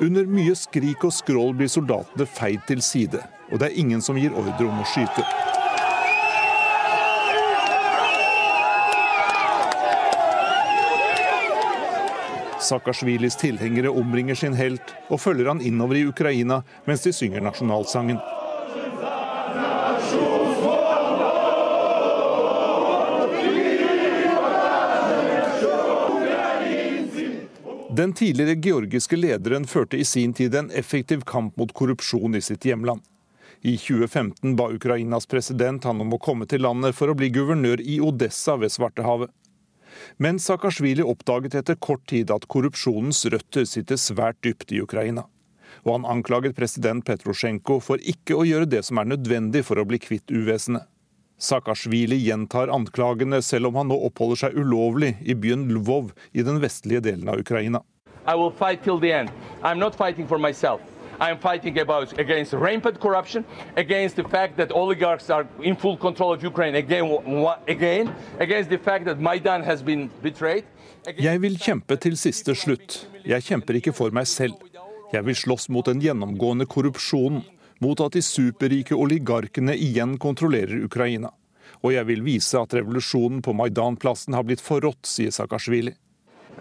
[0.01, 3.19] Under mye skrik og skrål blir soldatene feid til side,
[3.53, 5.21] og det er ingen som gir ordre om å skyte.
[12.65, 18.17] Saakashvilis tilhengere omringer sin helt og følger han innover i Ukraina mens de synger nasjonalsangen.
[27.91, 32.63] Den tidligere georgiske lederen førte i sin tid en effektiv kamp mot korrupsjon i sitt
[32.63, 33.01] hjemland.
[33.62, 37.84] I 2015 ba Ukrainas president han om å komme til landet for å bli guvernør
[37.84, 39.27] i Odessa ved Svartehavet.
[40.23, 45.27] Men Saakashvili oppdaget etter kort tid at korrupsjonens røtter sitter svært dypt i Ukraina.
[45.84, 49.88] Og han anklaget president Petrosjenko for ikke å gjøre det som er nødvendig for å
[49.91, 50.88] bli kvitt uvesenet.
[51.41, 56.62] Saakashvili gjentar anklagene, selv om han nå oppholder seg ulovlig i byen Lvov i den
[56.62, 57.82] vestlige delen av Ukraina.
[58.27, 59.30] I will fight till the end.
[59.63, 60.82] I'm not fighting for myself.
[61.19, 65.97] I am fighting about, against rampant corruption, against the fact that oligarchs are in full
[65.97, 67.06] control of Ukraine again,
[67.67, 70.63] again against the fact that Maidan has been betrayed.
[71.17, 73.08] Jeg vil kjempe til siste slutt.
[73.25, 74.54] Jeg kjemper ikke for meg selv.
[75.13, 77.41] Jeg vil slåss mot den gjennomgående korrupsjonen
[77.82, 81.34] mot at de superrike oligarkene igjen kontrollerer Ukraina.
[81.82, 85.96] Og jeg vil vise at revolusjonen på Maidan-plassen har blitt forrådt, sier Saakashvili.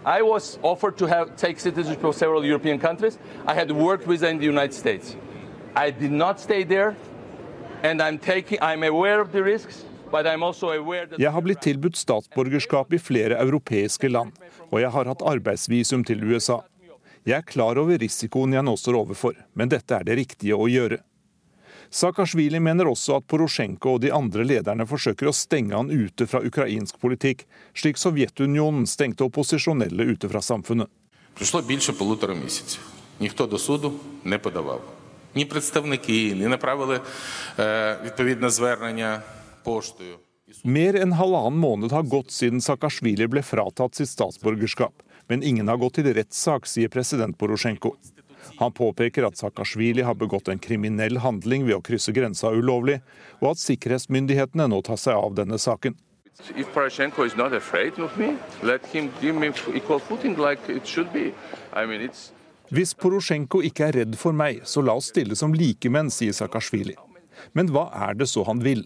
[0.05, 3.19] I was offered to have, take citizenship of several European countries.
[3.45, 5.15] I had with in the United States.
[5.75, 6.95] I did not stay there,
[7.83, 9.85] and I'm taking, I'm aware of the risks.
[11.17, 14.33] Jeg har blitt tilbudt statsborgerskap i flere europeiske land,
[14.67, 16.57] og jeg har hatt arbeidsvisum til USA.
[17.23, 20.67] Jeg er klar over risikoen jeg nå står overfor, men dette er det riktige å
[20.67, 20.99] gjøre.
[21.91, 26.39] Saakashvili mener også at Porosjenko og de andre lederne forsøker å stenge han ute fra
[26.39, 27.43] ukrainsk politikk,
[27.75, 30.87] slik Sovjetunionen stengte opposisjonelle ute fra samfunnet.
[40.63, 44.95] Mer enn halvannen måned har gått siden Saakashvili ble fratatt sitt statsborgerskap,
[45.31, 47.97] men ingen har gått til rettssak, sier president Porosjenko.
[48.61, 52.99] Han påpeker at Saakashvili har begått en kriminell handling ved å krysse grensa ulovlig,
[53.41, 55.97] og at sikkerhetsmyndighetene nå tar seg av denne saken.
[62.71, 66.95] Hvis Porosjenko ikke er redd for meg, så la oss stille som likemenn, sier Saakashvili.
[67.57, 68.85] Men hva er det så han vil?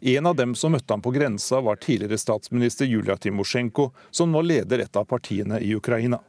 [0.00, 4.44] En av dem som møtte ham på grensa, var tidligere statsminister Julia Timosjenko, som nå
[4.44, 6.20] leder et av partiene i Ukraina.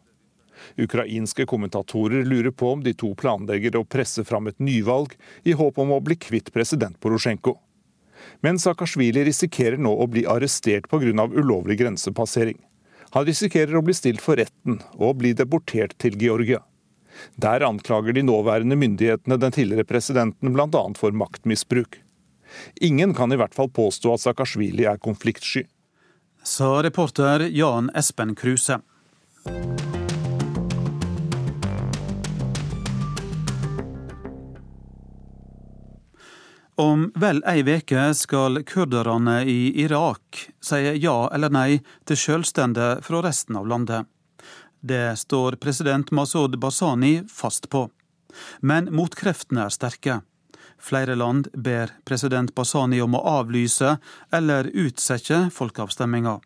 [0.78, 5.80] Ukrainske kommentatorer lurer på om de to planlegger å presse fram et nyvalg i håp
[5.80, 7.57] om å bli kvitt president Porosjenko.
[8.43, 11.28] Men Saakashvili risikerer nå å bli arrestert pga.
[11.28, 12.60] ulovlig grensepassering.
[13.12, 16.62] Han risikerer å bli stilt for retten og bli deportert til Georgia.
[17.36, 20.84] Der anklager de nåværende myndighetene den tidligere presidenten bl.a.
[20.95, 22.01] for maktmisbruk.
[22.82, 25.66] Ingen kan i hvert fall påstå at Saakashvili er konfliktsky.
[26.43, 28.80] Sa reporter Jan Espen Kruse.
[36.80, 43.20] Om vel ei veke skal kurderne i Irak si ja eller nei til selvstende fra
[43.26, 44.08] resten av landet.
[44.80, 47.90] Det står president Masud Barzani fast på.
[48.64, 50.22] Men motkreftene er sterke.
[50.80, 53.98] Flere land ber president Barzani om å avlyse
[54.32, 56.40] eller utsette folkeavstemminga.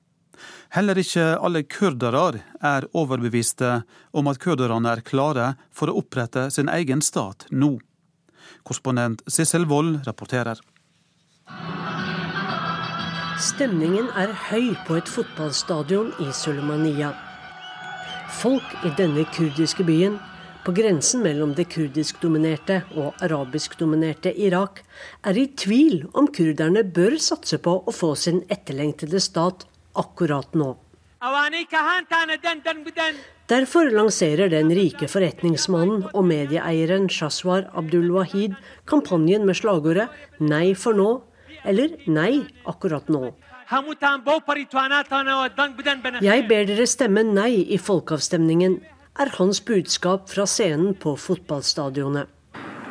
[0.74, 2.42] Heller ikke alle kurdere
[2.74, 3.84] er overbeviste
[4.18, 7.76] om at kurderne er klare for å opprette sin egen stat nå.
[8.64, 10.60] Korrespondent Sissel Wold rapporterer.
[13.44, 17.10] Stemningen er høy på et fotballstadion i Sulemania.
[18.40, 20.16] Folk i denne kurdiske byen,
[20.64, 24.80] på grensen mellom det kurdisk-dominerte og arabisk-dominerte Irak,
[25.28, 29.68] er i tvil om kurderne bør satse på å få sin etterlengtede stat
[30.00, 30.72] akkurat nå.
[33.52, 38.54] Derfor lanserer den rike forretningsmannen og medieeieren Shaswar Abdul-Wahid
[38.88, 40.08] kampanjen med slagordet
[40.40, 41.22] 'Nei for nå'
[41.66, 43.34] eller 'Nei akkurat nå'.
[46.22, 48.80] Jeg ber dere stemme nei i folkeavstemningen,
[49.20, 52.28] er hans budskap fra scenen på fotballstadionet.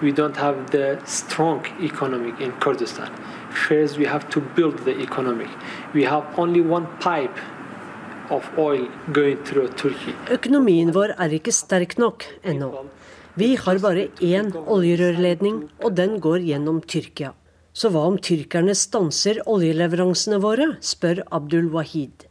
[0.02, 3.08] We don't have the strong economy in Kurdistan.
[3.50, 5.48] First, we have to build the economy.
[5.94, 6.60] We have only
[10.32, 12.70] Økonomien vår er ikke sterk nok ennå.
[13.36, 17.32] Vi har bare én oljerørledning, og den går gjennom Tyrkia.
[17.72, 22.26] Så hva om tyrkerne stanser oljeleveransene våre, spør Abdul Wahid.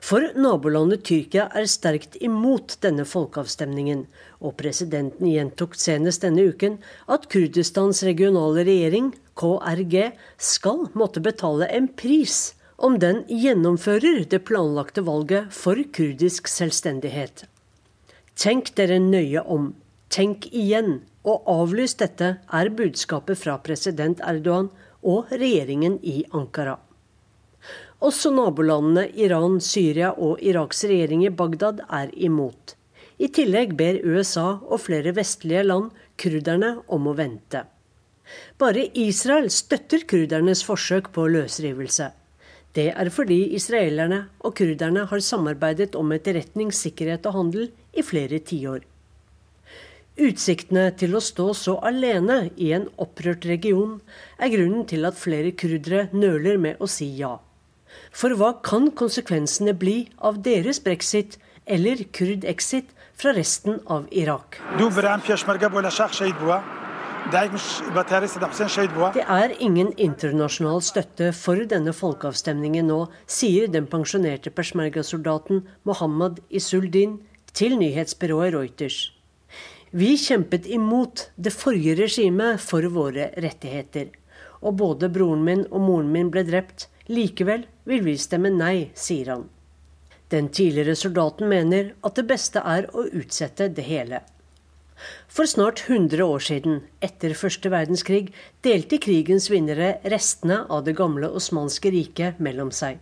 [0.00, 4.06] For nabolandet Tyrkia er sterkt imot denne folkeavstemningen,
[4.42, 6.78] og presidenten gjentok senest denne uken
[7.10, 15.04] at Kurdistans regionale regjering, KRG, skal måtte betale en pris om den gjennomfører det planlagte
[15.06, 17.46] valget for kurdisk selvstendighet.
[18.36, 19.72] Tenk dere nøye om.
[20.12, 21.00] Tenk igjen.
[21.26, 24.68] Og avlys dette, er budskapet fra president Erdogan
[25.02, 26.76] og regjeringen i Ankara.
[28.04, 32.76] Også nabolandene Iran, Syria og Iraks regjering i Bagdad er imot.
[33.18, 35.88] I tillegg ber USA og flere vestlige land
[36.20, 37.64] kurderne om å vente.
[38.60, 42.10] Bare Israel støtter kurdernes forsøk på løsrivelse.
[42.76, 48.42] Det er fordi israelerne og kurderne har samarbeidet om etterretning, sikkerhet og handel i flere
[48.44, 48.84] tiår.
[50.16, 53.98] Utsiktene til å stå så alene i en opprørt region
[54.40, 57.34] er grunnen til at flere kurdere nøler med å si ja.
[58.12, 64.60] For hva kan konsekvensene bli av deres brexit eller kurd-exit fra resten av Irak?
[67.26, 77.16] Det er ingen internasjonal støtte for denne folkeavstemningen nå, sier den pensjonerte peshmerga-soldaten Mohammed Isuldin
[77.50, 78.98] til nyhetsbyrået Reuters.
[79.90, 84.14] Vi kjempet imot det forrige regimet for våre rettigheter.
[84.62, 86.86] Og både broren min og moren min ble drept.
[87.10, 89.48] Likevel vil vi stemme nei, sier han.
[90.30, 94.22] Den tidligere soldaten mener at det beste er å utsette det hele.
[95.28, 98.30] For snart 100 år siden, etter første verdenskrig,
[98.64, 102.98] delte krigens vinnere restene av det gamle osmanske riket mellom seg.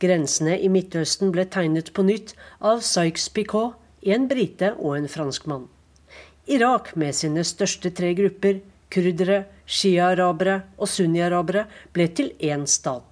[0.00, 3.74] Grensene i Midtøsten ble tegnet på nytt av Sykes-Picot,
[4.06, 5.66] en brite og en franskmann.
[6.48, 8.62] Irak med sine største tre grupper,
[8.94, 13.04] kurdere, shia-arabere og sunni-arabere, ble til én stat.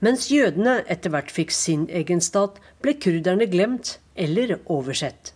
[0.00, 5.32] Mens jødene etter hvert fikk sin egen stat, ble kurderne glemt eller oversett.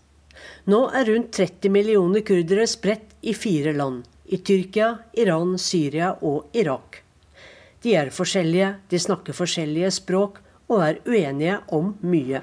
[0.64, 4.06] Nå er rundt 30 millioner kurdere spredt i fire land.
[4.24, 7.02] I Tyrkia, Iran, Syria og Irak.
[7.84, 10.40] De er forskjellige, de snakker forskjellige språk
[10.72, 12.40] og er uenige om mye.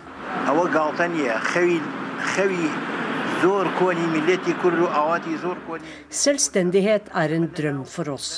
[6.22, 8.32] Selvstendighet er en drøm for oss.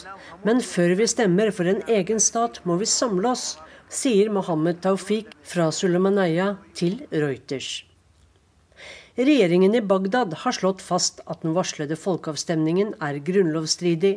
[0.48, 3.58] Men før vi stemmer for en egen stat, må vi samle oss,
[3.92, 7.84] sier Mohammed Taufik fra Sulemanaya til Reuters.
[9.16, 14.16] Regjeringen i Bagdad har slått fast at den varslede folkeavstemningen er grunnlovsstridig.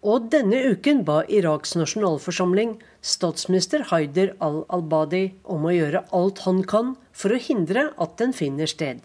[0.00, 6.94] Og denne uken ba Iraks nasjonalforsamling statsminister Haider al-Albadi om å gjøre alt han kan
[7.12, 9.02] for å hindre at den finner sted.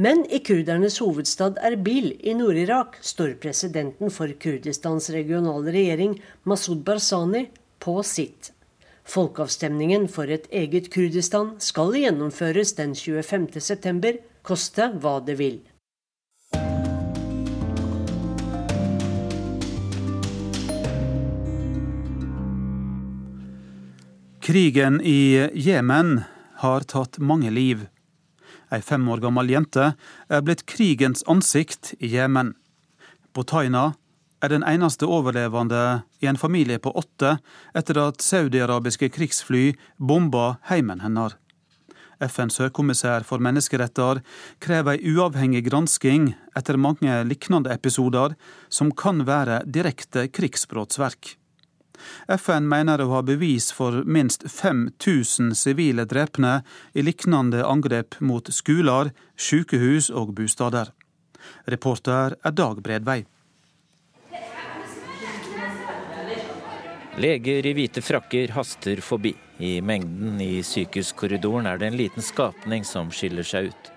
[0.00, 6.14] Men i kurdernes hovedstad Erbil i Nord-Irak står presidenten for Kurdistans regionale regjering,
[6.48, 7.50] Masud Barzani,
[7.82, 8.54] på sitt.
[9.06, 14.16] Folkeavstemningen for et eget Kurdistan skal gjennomføres den 25.9,
[14.46, 15.58] koste hva det vil.
[24.46, 26.20] Krigen i Jemen
[26.62, 27.88] har tatt mange liv.
[28.70, 29.88] Ei fem år gammel jente
[30.30, 32.52] er blitt krigens ansikt i Jemen.
[33.34, 33.96] Botaina
[34.38, 37.36] er den eneste overlevende i en familie på åtte
[37.74, 41.34] etter at saudiarabiske krigsfly bomba heimen hennes.
[42.20, 44.22] FNs høykommissær for menneskeretter
[44.62, 48.36] krever ei uavhengig gransking etter mange lignende episoder
[48.68, 51.36] som kan være direkte krigsbrottsverk.
[52.28, 56.58] FN mener å ha bevis for minst 5000 sivile drepne
[56.92, 60.92] i lignende angrep mot skoler, sykehus og bostader.
[61.64, 63.22] Reporter er Dag Bredvei.
[67.16, 69.32] Leger i hvite frakker haster forbi.
[69.58, 73.92] I mengden i sykehuskorridoren er det en liten skapning som skiller seg ut.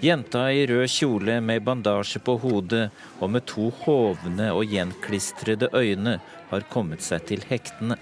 [0.00, 2.86] Jenta i rød kjole med bandasje på hodet
[3.20, 6.18] og med to hovne og gjenklistrede øyne
[6.50, 7.98] har kommet seg til hektene.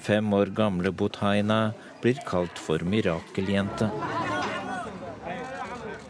[0.00, 1.60] Fem år gamle Bothaina
[2.00, 3.90] blir kalt for mirakeljente.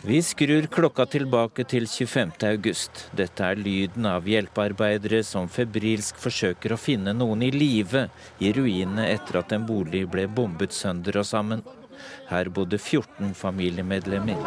[0.03, 2.31] Vi skrur klokka tilbake til 25.
[2.49, 3.03] august.
[3.13, 8.07] Dette er lyden av hjelpearbeidere som febrilsk forsøker å finne noen i live
[8.41, 11.61] i ruinene etter at en bolig ble bombet sønder og sammen.
[12.31, 14.41] Her bodde 14 familiemedlemmer.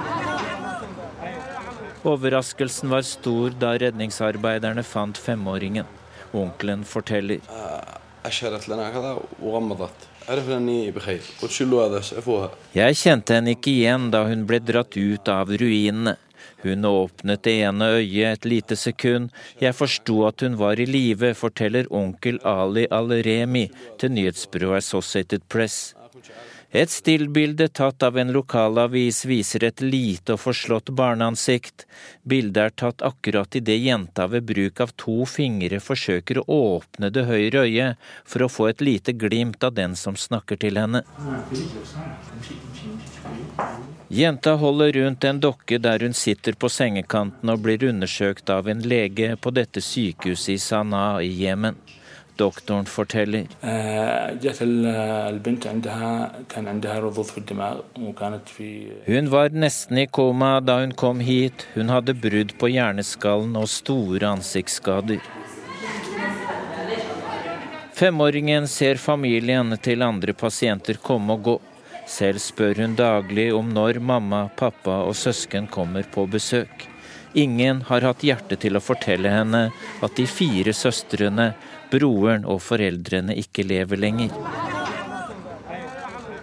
[2.01, 5.85] Overraskelsen var stor da redningsarbeiderne fant femåringen.
[6.33, 7.45] Onkelen forteller.
[12.73, 16.15] Jeg kjente henne ikke igjen da hun ble dratt ut av ruinene.
[16.63, 19.33] Hun åpnet det ene øyet et lite sekund.
[19.59, 23.65] Jeg forsto at hun var i live, forteller onkel Ali Al-Remi
[23.99, 25.91] til nyhetsbyrået Associated Press.
[26.75, 31.85] Et stillbilde tatt av en lokalavis viser et lite og forslått barneansikt.
[32.25, 37.27] Bildet er tatt akkurat idet jenta ved bruk av to fingre forsøker å åpne det
[37.29, 41.03] høyre øyet for å få et lite glimt av den som snakker til henne.
[44.09, 48.81] Jenta holder rundt en dokke der hun sitter på sengekanten og blir undersøkt av en
[48.81, 51.77] lege på dette sykehuset i Sanaa i Jemen.
[52.43, 53.47] Doktoren forteller.
[59.05, 61.67] Hun var nesten i koma da hun kom hit.
[61.73, 65.23] Hun hadde brudd på hjerneskallen og store ansiktsskader.
[67.93, 71.59] Femåringen ser familien til andre pasienter komme og gå.
[72.09, 76.89] Selv spør hun daglig om når mamma, pappa og søsken kommer på besøk.
[77.33, 79.61] Ingen har hatt hjerte til å fortelle henne
[80.03, 81.53] at de fire søstrene
[81.93, 84.33] broren og foreldrene ikke lever lenger.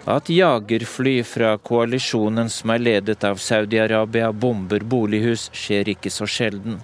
[0.09, 6.79] At jagerfly fra koalisjonen som er ledet av Saudi-Arabia, bomber bolighus, skjer ikke så sjelden.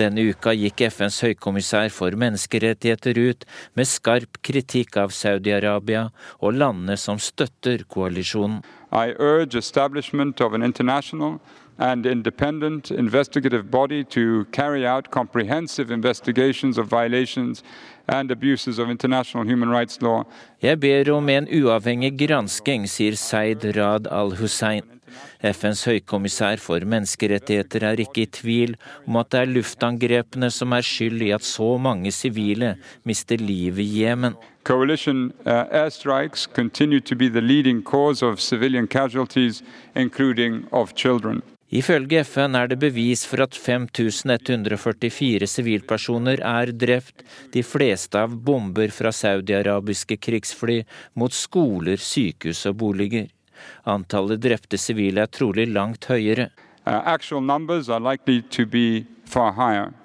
[0.00, 3.46] Denne uka gikk FNs høykommissær for menneskerettigheter ut
[3.78, 6.06] med skarp kritikk av Saudi-Arabia
[6.40, 8.62] og landene som støtter koalisjonen.
[8.90, 11.38] I urge establishment of an international
[11.78, 17.62] and independent investigative body to carry out comprehensive investigations of violations
[18.10, 20.24] and abuses of international human rights law.
[20.62, 24.82] Jeg ber om en uavhengig gransking, sier Seid Rad al-Hussein.
[25.40, 28.74] FNs høykommissær for menneskerettigheter er ikke i tvil
[29.06, 32.74] om at det er luftangrepene som er skyld i at så mange sivile
[33.08, 34.36] mister livet i Jemen.
[34.64, 39.62] Coalition uh, airstrikes continue to be the leading cause of civilian casualties,
[39.94, 41.42] including of children.
[41.70, 47.22] Ifølge FN er det bevis for at 5144 sivilpersoner er drept,
[47.54, 50.80] de fleste av bomber fra saudiarabiske krigsfly
[51.14, 53.28] mot skoler, sykehus og boliger.
[53.86, 56.48] Antallet drepte sivile er trolig langt høyere.
[56.90, 57.06] Uh,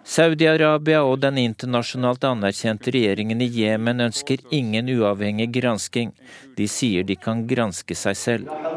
[0.05, 6.13] Saudi-Arabia og den internasjonalt anerkjente regjeringen i Jemen ønsker ingen uavhengig gransking.
[6.59, 8.74] De sier de kan granske seg selv.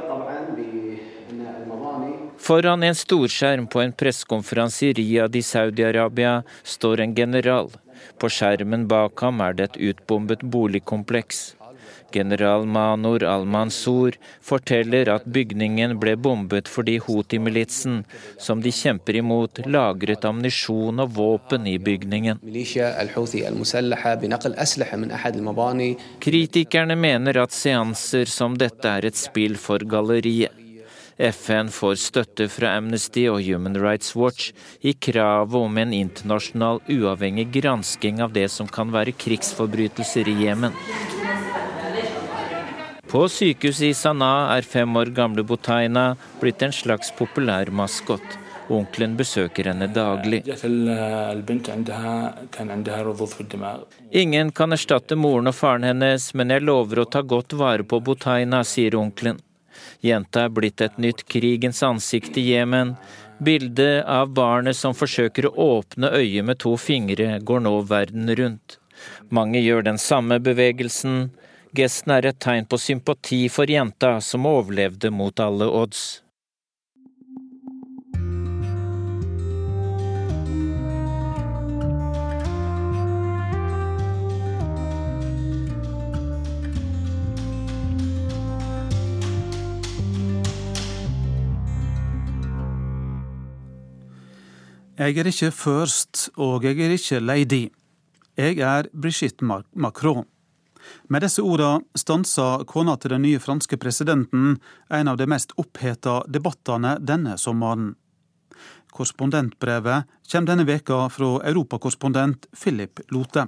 [2.38, 7.70] Foran en storskjerm på en pressekonferanse i Riyadh i Saudi-Arabia står en general.
[8.18, 11.58] På skjermen bak ham er det et utbombet boligkompleks.
[12.12, 17.98] General Manor al-Mansour forteller at bygningen ble bombet fordi Houthi-militsen,
[18.40, 22.40] som de kjemper imot, lagret ammunisjon og våpen i bygningen.
[26.28, 30.57] Kritikerne mener at seanser som dette er et spill for galleriet.
[31.18, 34.52] FN får støtte fra Amnesty og Human Rights Watch
[34.86, 40.76] i kravet om en internasjonal uavhengig gransking av det som kan være krigsforbrytelser i Jemen.
[43.08, 46.12] På sykehuset i Sanaa er fem år gamle Botaina
[46.42, 48.38] blitt en slags populær maskot.
[48.68, 50.42] Onkelen besøker henne daglig.
[54.22, 58.02] Ingen kan erstatte moren og faren hennes, men jeg lover å ta godt vare på
[58.04, 59.40] Botaina, sier onkelen.
[60.04, 62.94] Jenta er blitt et nytt krigens ansikt i Jemen.
[63.38, 68.78] Bildet av barnet som forsøker å åpne øyet med to fingre, går nå verden rundt.
[69.30, 71.28] Mange gjør den samme bevegelsen.
[71.76, 76.22] Gesten er et tegn på sympati for jenta som overlevde mot alle odds.
[94.98, 97.68] Jeg er ikke first, og jeg er ikke lady.
[98.34, 100.24] Jeg er Brigitte Macron.
[101.06, 104.56] Med disse ordene stansa kona til den nye franske presidenten
[104.90, 107.92] en av de mest oppheta debattene denne sommeren.
[108.90, 113.46] Korrespondentbrevet kommer denne veka fra europakorrespondent Philip Lote.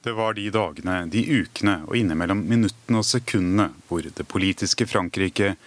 [0.00, 5.58] Det var de dagene, de ukene og innimellom minuttene og sekundene hvor det politiske Frankrike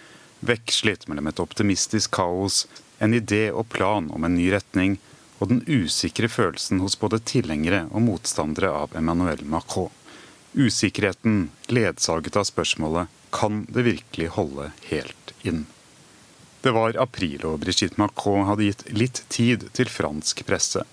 [0.41, 2.65] vekslet mellom et optimistisk kaos,
[3.01, 4.99] en idé og plan om en ny retning,
[5.41, 9.89] og den usikre følelsen hos både tilhengere og motstandere av Emmanuel Macron.
[10.53, 15.65] Usikkerheten ledsaget av spørsmålet kan det virkelig holde helt inn?
[16.61, 20.83] Det var april, og Brigitte Macron hadde gitt litt tid til fransk presse.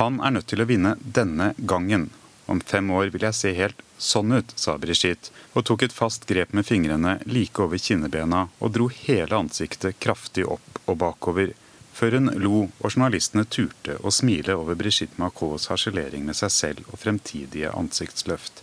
[0.00, 2.08] Han er nødt til å vinne denne gangen.
[2.48, 6.24] Om fem år vil jeg se helt sånn ut, sa Brigitte, og tok et fast
[6.28, 11.52] grep med fingrene like over kinnebena og dro hele ansiktet kraftig opp og bakover
[11.98, 16.92] før hun lo og journalistene turte å smile over Brigitte Macrons harselering med seg selv
[16.92, 18.62] og fremtidige ansiktsløft.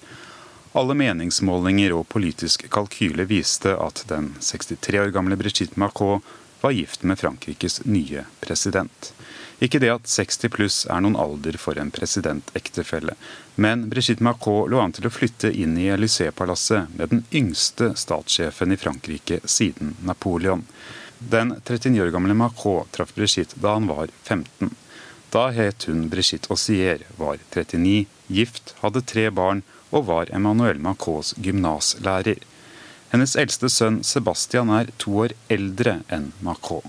[0.75, 6.23] Alle meningsmålinger og politisk kalkyle viste at den 63 år gamle Brigitte Macron
[6.61, 9.11] var gift med Frankrikes nye president.
[9.63, 13.15] Ikke det at 60 pluss er noen alder for en presidentektefelle,
[13.55, 18.75] men Brigitte Macron lå an til å flytte inn i Élysée-palasset med den yngste statssjefen
[18.75, 20.65] i Frankrike siden Napoleon.
[21.19, 24.75] Den 39 år gamle Macron traff Brigitte da han var 15.
[25.31, 29.63] Da het hun Brigitte Aussier, var 39, gift, hadde tre barn
[29.95, 32.43] og var Emmanuel Macrons gymnaslærer.
[33.13, 36.83] Hennes eldste sønn Sebastian er to år eldre enn Macron.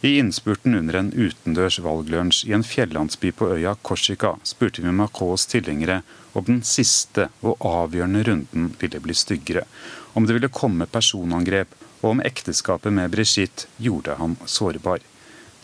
[0.00, 5.46] I innspurten under en utendørs valglunsj i en fjellandsby på øya Korsika spurte vi Macrons
[5.48, 6.02] tilhengere
[6.36, 9.64] om den siste og avgjørende runden ville bli styggere,
[10.12, 11.72] om det ville komme personangrep
[12.02, 15.00] og om ekteskapet med Brigitte gjorde han sårbar.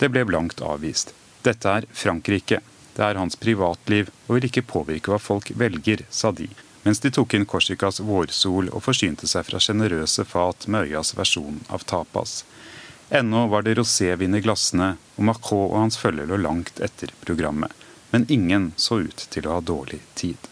[0.01, 1.13] Det ble blankt avvist.
[1.45, 2.59] Dette er Frankrike.
[2.97, 6.49] Det er hans privatliv og vil ikke påvirke hva folk velger, sa de,
[6.83, 11.61] mens de tok inn Korsikas vårsol og forsynte seg fra sjenerøse fat med øyas versjon
[11.69, 12.41] av tapas.
[13.15, 17.69] Ennå var det rosévin i glassene, og Macron og hans følge lå langt etter programmet.
[18.09, 20.47] Men ingen så ut til å ha dårlig tid.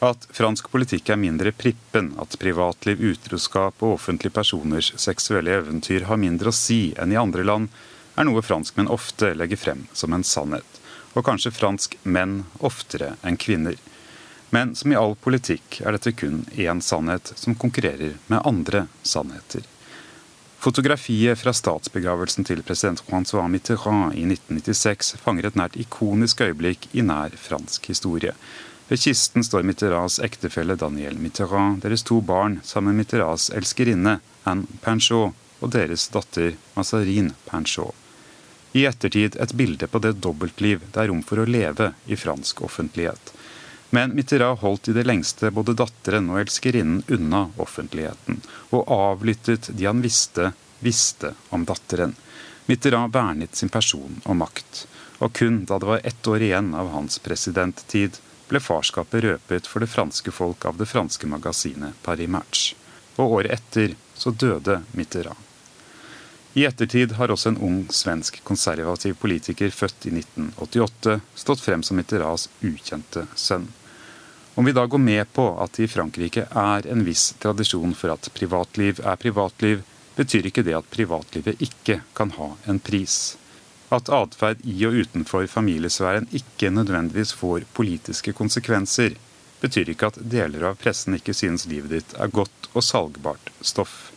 [0.00, 6.20] At fransk politikk er mindre prippen, at privatliv, utroskap og offentlige personers seksuelle eventyr har
[6.22, 7.68] mindre å si enn i andre land,
[8.16, 10.80] er noe franskmenn ofte legger frem som en sannhet.
[11.12, 13.76] Og kanskje fransk menn oftere enn kvinner.
[14.48, 19.68] Men som i all politikk er dette kun én sannhet som konkurrerer med andre sannheter.
[20.62, 27.02] Fotografiet fra statsbegravelsen til president Francois Mitterrand i 1996 fanger et nært ikonisk øyeblikk i
[27.02, 28.30] nær fransk historie.
[28.86, 34.78] Ved kisten står Mitterrands ektefelle Daniel Mitterrand, deres to barn, sammen med Mitterrands elskerinne Anne
[34.84, 37.98] Panchot og deres datter Mazarin Panchot.
[38.78, 42.62] I ettertid et bilde på det dobbeltliv det er rom for å leve i fransk
[42.70, 43.34] offentlighet.
[43.94, 48.38] Men Mitterrand holdt i det lengste både datteren og elskerinnen unna offentligheten,
[48.72, 52.14] og avlyttet de han visste, visste om datteren.
[52.70, 54.86] Mitterrand vernet sin person og makt.
[55.20, 58.16] Og kun da det var ett år igjen av hans presidenttid,
[58.48, 62.64] ble farskapet røpet for det franske folk av det franske magasinet Paris Match.
[63.20, 65.36] Og året etter så døde Mitterrand.
[66.56, 72.00] I ettertid har også en ung svensk konservativ politiker født i 1988 stått frem som
[72.00, 73.68] Mitterrands ukjente sønn.
[74.54, 78.12] Om vi da går med på at det i Frankrike er en viss tradisjon for
[78.12, 79.80] at privatliv er privatliv,
[80.16, 83.38] betyr ikke det at privatlivet ikke kan ha en pris.
[83.92, 89.16] At atferd i og utenfor familiesfæren ikke nødvendigvis får politiske konsekvenser,
[89.62, 94.10] betyr ikke at deler av pressen ikke synes livet ditt er godt og salgbart stoff.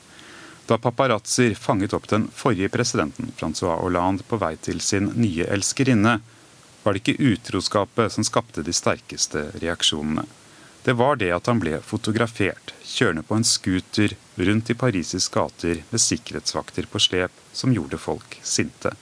[0.68, 6.18] Da paparazzoer fanget opp den forrige presidenten, Francois Hollande, på vei til sin nye elskerinne,
[6.86, 10.26] var det ikke utroskapet som skapte de sterkeste reaksjonene.
[10.86, 15.82] Det var det at han ble fotografert, kjørende på en scooter rundt i Parises gater
[15.90, 18.94] med sikkerhetsvakter på slep, som gjorde folk sinte.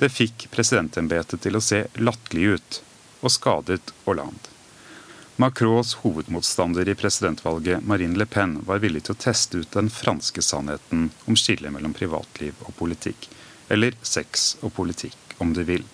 [0.00, 2.80] Det fikk presidentembetet til å se latterlig ut,
[3.22, 4.50] og skadet Hollande.
[5.40, 10.42] Macrons hovedmotstander i presidentvalget, Marine Le Pen, var villig til å teste ut den franske
[10.42, 13.30] sannheten om skillet mellom privatliv og politikk.
[13.70, 15.86] Eller sex og politikk, om du vil.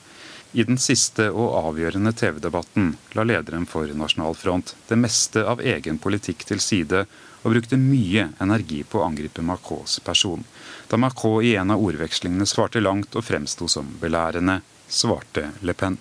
[0.52, 5.98] I den siste og avgjørende TV-debatten la lederen for Nasjonal Front det meste av egen
[5.98, 7.04] politikk til side
[7.42, 10.44] og brukte mye energi på å angripe Macrons person.
[10.88, 15.98] Da Macron i en av ordvekslingene svarte langt og fremsto som belærende, svarte Le Pen.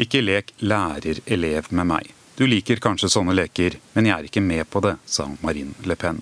[0.00, 2.12] Ikke lek lærer-elev med meg.
[2.34, 5.96] Du liker kanskje sånne leker, men jeg er ikke med på det, sa Marine Le
[5.96, 6.18] Pen.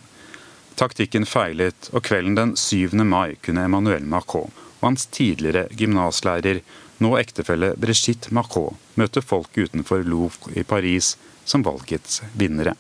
[0.77, 2.93] Taktikken feilet, og kvelden den 7.
[3.05, 4.53] mai kunne Emmanuel Macron
[4.83, 6.61] og hans tidligere gymnaslærer,
[7.03, 12.75] nå ektefelle Brigitte Macron, møtte folk utenfor Louvre i Paris som valgets vinnere.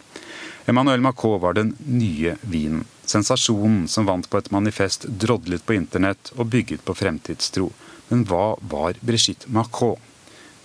[0.66, 2.84] Emmanuel Macron var den nye vinen.
[3.04, 7.72] Sensasjonen som vant på et manifest drodlet på internett og bygget på fremtidstro.
[8.08, 9.98] Men hva var Brigitte Macron?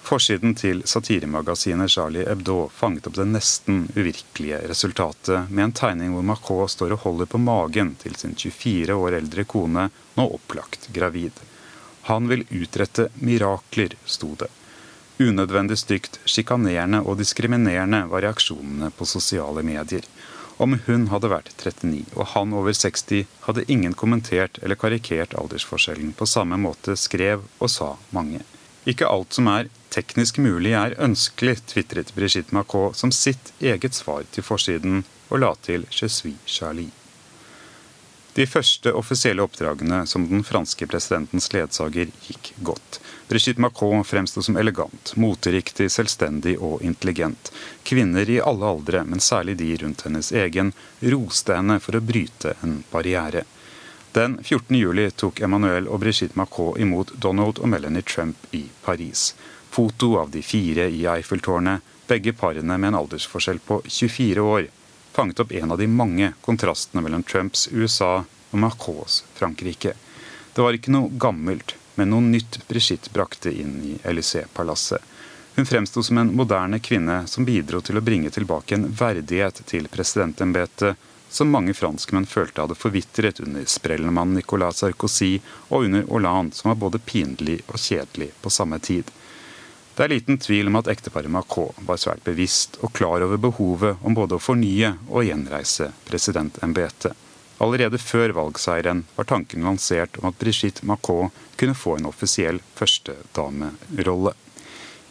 [0.08, 6.24] Forsiden til satiremagasinet Charlie Hebdo fanget opp det nesten uvirkelige resultatet, med en tegning hvor
[6.30, 11.36] Macron står og holder på magen til sin 24 år eldre kone, nå opplagt gravid.
[12.08, 14.47] Han vil utrette mirakler, sto det.
[15.20, 20.05] Unødvendig stygt, sjikanerende og diskriminerende var reaksjonene på sosiale medier.
[20.58, 26.14] Om hun hadde vært 39 og han over 60, hadde ingen kommentert eller karikert aldersforskjellen.
[26.16, 28.39] På samme måte skrev og sa mange.
[28.88, 34.24] Ikke alt som er teknisk mulig er ønskelig, tvitret Brigitte Macron som sitt eget svar
[34.32, 37.07] til forsiden, og la til 'Je suis Charlie'.
[38.38, 42.99] De første offisielle oppdragene som den franske presidentens ledsager gikk godt.
[43.31, 47.49] Brigitte Macron fremsto som elegant, moteriktig, selvstendig og intelligent.
[47.81, 50.69] Kvinner i alle aldre, men særlig de rundt hennes egen,
[51.01, 53.41] roste henne for å bryte en barriere.
[54.13, 54.69] Den 14.
[54.83, 59.31] juli tok Emmanuel og Brigitte Macron imot Donald og Melanie Trump i Paris.
[59.73, 64.69] Foto av de fire i Eiffeltårnet, begge parene med en aldersforskjell på 24 år,
[65.18, 69.93] fanget opp en av de mange kontrastene mellom Trumps USA og Macrons Frankrike.
[70.53, 75.01] Det var ikke noe gammelt, men noe nytt Brigitte brakte inn i Élysée-palasset.
[75.55, 79.89] Hun fremsto som en moderne kvinne som bidro til å bringe tilbake en verdighet til
[79.89, 81.01] presidentembetet
[81.34, 85.39] som mange franskmenn følte hadde forvitret under sprellemannen Nicolas Sarkozy
[85.70, 89.09] og under Hollande, som var både pinlig og kjedelig på samme tid.
[89.98, 94.04] Det er liten tvil om at ekteparet Macron var svært bevisst og klar over behovet
[94.06, 97.18] om både å fornye og gjenreise presidentembetet.
[97.66, 104.36] Allerede før valgseieren var tanken lansert om at Brigitte Macron kunne få en offisiell førstedamerolle.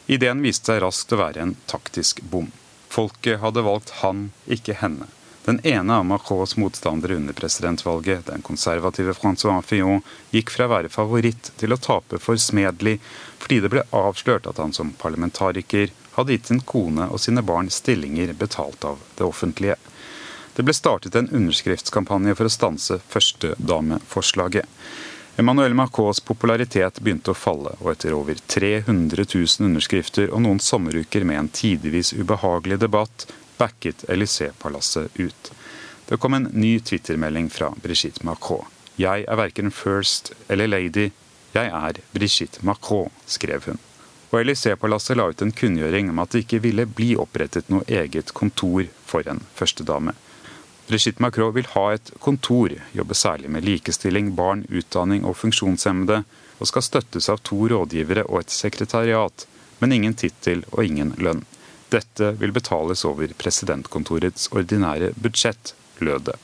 [0.06, 2.52] Ideen viste seg raskt å være en taktisk bom.
[2.86, 5.10] Folket hadde valgt han, ikke henne.
[5.46, 10.00] Den ene av Macrons motstandere under presidentvalget, den konservative Francois Fillon,
[10.34, 12.98] gikk fra å være favoritt til å tape for Smedley
[13.38, 17.70] fordi det ble avslørt at han som parlamentariker hadde gitt sin kone og sine barn
[17.70, 19.78] stillinger betalt av det offentlige.
[20.58, 24.66] Det ble startet en underskriftskampanje for å stanse førstedameforslaget.
[25.38, 31.22] Emmanuel Macrons popularitet begynte å falle, og etter over 300 000 underskrifter og noen sommeruker
[31.28, 33.28] med en tidvis ubehagelig debatt,
[33.58, 35.52] backet Élysée-palasset ut.
[36.08, 38.66] Det kom en ny twittermelding fra Brigitte Macron.
[38.96, 41.10] Jeg er verken first eller lady,
[41.52, 43.80] jeg er Brigitte Macron, skrev hun.
[44.30, 48.32] Og Élysée-palasset la ut en kunngjøring om at det ikke ville bli opprettet noe eget
[48.36, 50.14] kontor for en førstedame.
[50.86, 56.22] Brigitte Macron vil ha et kontor, jobbe særlig med likestilling, barn, utdanning og funksjonshemmede,
[56.58, 59.46] og skal støttes av to rådgivere og et sekretariat,
[59.80, 61.42] men ingen tittel og ingen lønn.
[61.88, 66.38] Dette vil betales over presidentkontorets ordinære budsjett, lød det.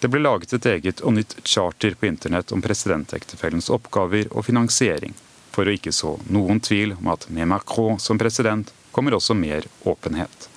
[0.00, 5.14] Det ble laget et eget og nytt charter på internett om presidentektefellens oppgaver og finansiering.
[5.54, 9.64] For å ikke så noen tvil om at med Macron som president kommer også mer
[9.86, 10.48] åpenhet.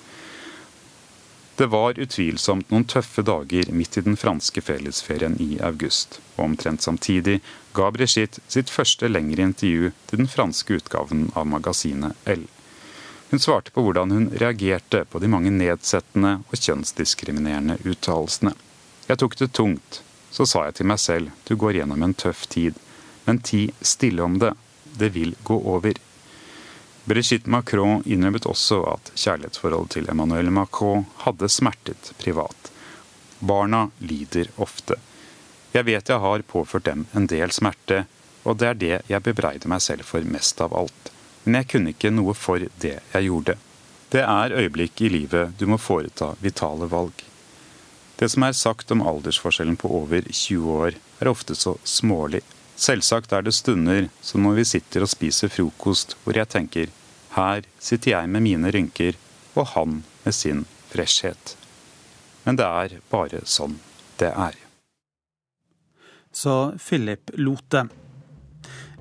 [1.58, 6.20] Det var utvilsomt noen tøffe dager midt i den franske fellesferien i august.
[6.36, 7.40] Og omtrent samtidig
[7.74, 12.44] ga Brigitte sitt første lengre intervju til den franske utgaven av magasinet L.
[13.30, 18.54] Hun svarte på hvordan hun reagerte på de mange nedsettende og kjønnsdiskriminerende uttalelsene.
[19.08, 20.02] Jeg tok det tungt.
[20.30, 22.76] Så sa jeg til meg selv du går gjennom en tøff tid,
[23.24, 24.52] men ti stille om det.
[24.98, 25.96] Det vil gå over.
[27.08, 32.72] Brigitte Macron innrømmet også at kjærlighetsforholdet til Emmanuel Macron hadde smertet privat.
[33.38, 34.98] Barna lider ofte.
[35.72, 38.02] Jeg vet jeg har påført dem en del smerte,
[38.44, 41.12] og det er det jeg bebreider meg selv for mest av alt.
[41.44, 43.56] Men jeg kunne ikke noe for det jeg gjorde.
[44.08, 47.24] Det er øyeblikk i livet du må foreta vitale valg.
[48.18, 52.40] Det som er sagt om aldersforskjellen på over 20 år, er ofte så smålig.
[52.78, 56.90] Selvsagt er det stunder som når vi sitter og spiser frokost, hvor jeg tenker
[57.34, 59.18] her sitter jeg med mine rynker,
[59.54, 61.54] og han med sin freshhet.
[62.44, 63.78] Men det er bare sånn
[64.18, 64.56] det er.
[66.32, 67.88] Så Philip Lote.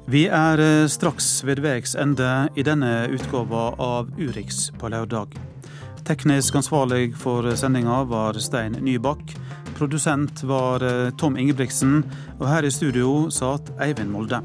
[0.08, 5.36] Vi er eh, straks ved veis ende i denne utgåva av Urix på lørdag.
[6.08, 9.36] Teknisk ansvarlig for sendinga var Stein Nybakk.
[9.76, 12.06] Produsent var eh, Tom Ingebrigtsen,
[12.40, 14.40] og her i studio satt Eivind Molde.